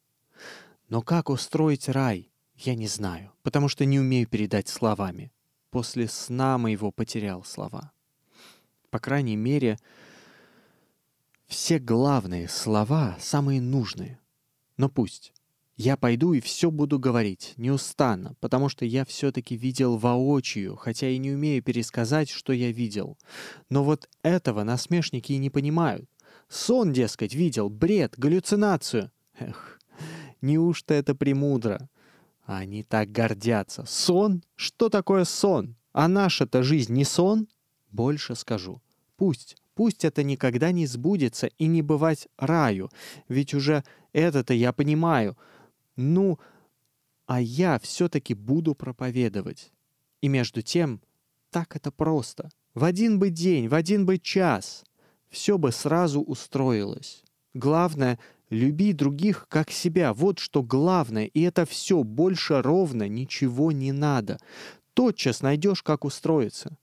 [0.87, 5.33] Но как устроить рай, я не знаю, потому что не умею передать словами.
[5.69, 7.91] После сна моего потерял слова.
[8.89, 9.77] По крайней мере,
[11.47, 14.19] все главные слова самые нужные.
[14.77, 15.33] Но пусть.
[15.75, 21.19] Я пойду и все буду говорить, неустанно, потому что я все-таки видел воочию, хотя и
[21.19, 23.15] не умею пересказать, что я видел.
[23.69, 26.09] Но вот этого насмешники и не понимают.
[26.49, 29.11] Сон, дескать, видел, бред, галлюцинацию.
[29.37, 29.79] Эх,
[30.41, 31.89] неужто это премудро?
[32.45, 33.85] Они так гордятся.
[33.85, 34.43] Сон?
[34.55, 35.75] Что такое сон?
[35.93, 37.47] А наша-то жизнь не сон?
[37.91, 38.81] Больше скажу.
[39.15, 42.89] Пусть, пусть это никогда не сбудется и не бывать раю,
[43.27, 43.83] ведь уже
[44.13, 45.37] это-то я понимаю.
[45.95, 46.39] Ну,
[47.25, 49.71] а я все-таки буду проповедовать.
[50.21, 51.01] И между тем,
[51.49, 52.49] так это просто.
[52.73, 54.83] В один бы день, в один бы час
[55.29, 57.23] все бы сразу устроилось.
[57.53, 58.19] Главное—
[58.49, 60.13] люби других как себя.
[60.13, 61.25] Вот что главное.
[61.25, 64.37] И это все больше ровно ничего не надо.
[64.93, 66.77] Тотчас найдешь, как устроиться.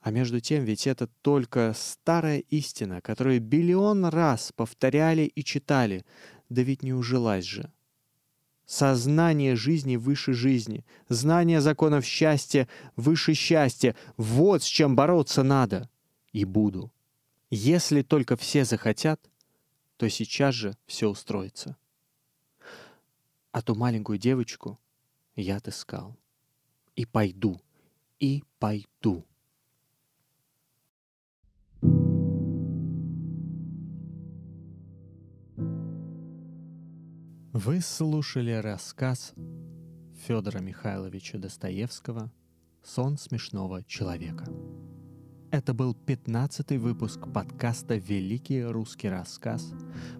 [0.00, 6.04] А между тем ведь это только старая истина, которую биллион раз повторяли и читали,
[6.48, 7.70] да ведь не ужилась же.
[8.64, 13.96] Сознание жизни выше жизни, знание законов счастья выше счастья.
[14.16, 15.90] Вот с чем бороться надо.
[16.32, 16.92] И буду.
[17.50, 19.20] Если только все захотят,
[19.96, 21.76] то сейчас же все устроится.
[23.50, 24.78] А ту маленькую девочку
[25.34, 26.16] я отыскал.
[26.94, 27.60] И пойду,
[28.20, 29.26] и пойду.
[37.52, 39.34] Вы слушали рассказ
[40.24, 42.32] Федора Михайловича Достоевского
[42.84, 44.44] «Сон смешного человека».
[45.50, 49.74] Это был 15 выпуск подкаста «Великий русский рассказ»,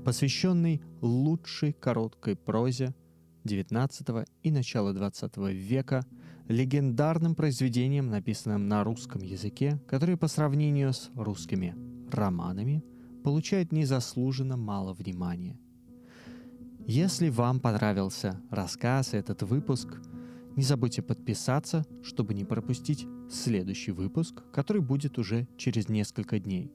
[0.05, 2.97] посвященный лучшей короткой прозе
[3.45, 6.05] XIX и начала XX века,
[6.49, 11.77] легендарным произведениям, написанным на русском языке, которые по сравнению с русскими
[12.11, 12.83] романами
[13.23, 15.57] получают незаслуженно мало внимания–
[16.87, 20.01] если вам понравился рассказ и этот выпуск,
[20.57, 26.73] не забудьте подписаться, чтобы не пропустить следующий выпуск, который будет уже через несколько дней.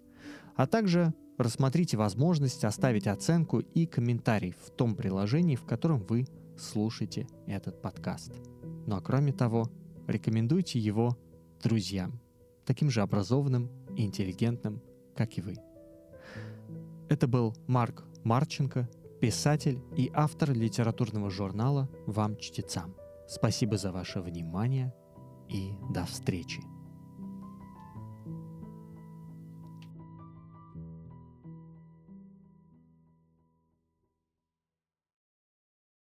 [0.56, 6.26] А также рассмотрите возможность оставить оценку и комментарий в том приложении, в котором вы
[6.58, 8.32] слушаете этот подкаст.
[8.88, 9.70] Ну а кроме того,
[10.08, 11.18] рекомендуйте его
[11.62, 12.22] друзьям,
[12.66, 14.82] таким же образованным и интеллигентным,
[15.16, 15.56] как и вы.
[17.10, 18.90] Это был Марк Марченко–
[19.26, 22.96] писатель и автор литературного журнала «Вам чтецам».
[23.28, 24.94] Спасибо за ваше внимание
[25.50, 26.62] и до встречи.